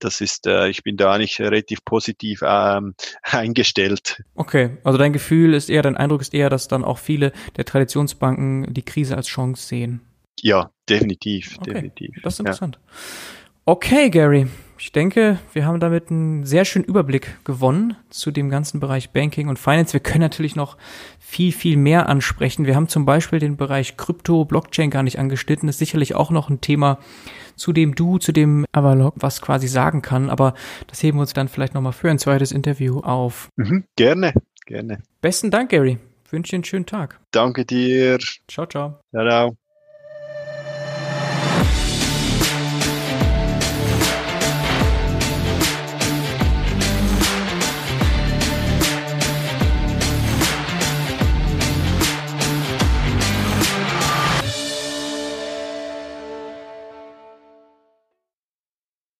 [0.00, 4.22] das ist, äh, ich bin da eigentlich relativ positiv ähm, eingestellt.
[4.34, 7.64] Okay, also dein Gefühl ist eher, dein Eindruck ist eher, dass dann auch viele der
[7.64, 10.00] Traditionsbanken die Krise als Chance sehen.
[10.40, 12.16] Ja, definitiv, Okay, definitiv.
[12.22, 12.44] Das ist ja.
[12.44, 12.78] interessant.
[13.64, 14.48] Okay, Gary.
[14.82, 19.48] Ich denke, wir haben damit einen sehr schönen Überblick gewonnen zu dem ganzen Bereich Banking
[19.48, 19.92] und Finance.
[19.92, 20.78] Wir können natürlich noch
[21.18, 22.64] viel, viel mehr ansprechen.
[22.64, 25.66] Wir haben zum Beispiel den Bereich Krypto, Blockchain gar nicht angeschnitten.
[25.66, 26.98] Das ist sicherlich auch noch ein Thema,
[27.56, 30.30] zu dem du, zu dem Avalok was quasi sagen kann.
[30.30, 30.54] Aber
[30.86, 33.50] das heben wir uns dann vielleicht nochmal für ein zweites Interview auf.
[33.56, 34.32] Mhm, gerne,
[34.64, 35.02] gerne.
[35.20, 35.98] Besten Dank, Gary.
[36.24, 37.20] Ich wünsche dir einen schönen Tag.
[37.32, 38.18] Danke dir.
[38.48, 38.98] Ciao, ciao.
[39.12, 39.28] Ciao.
[39.28, 39.59] ciao.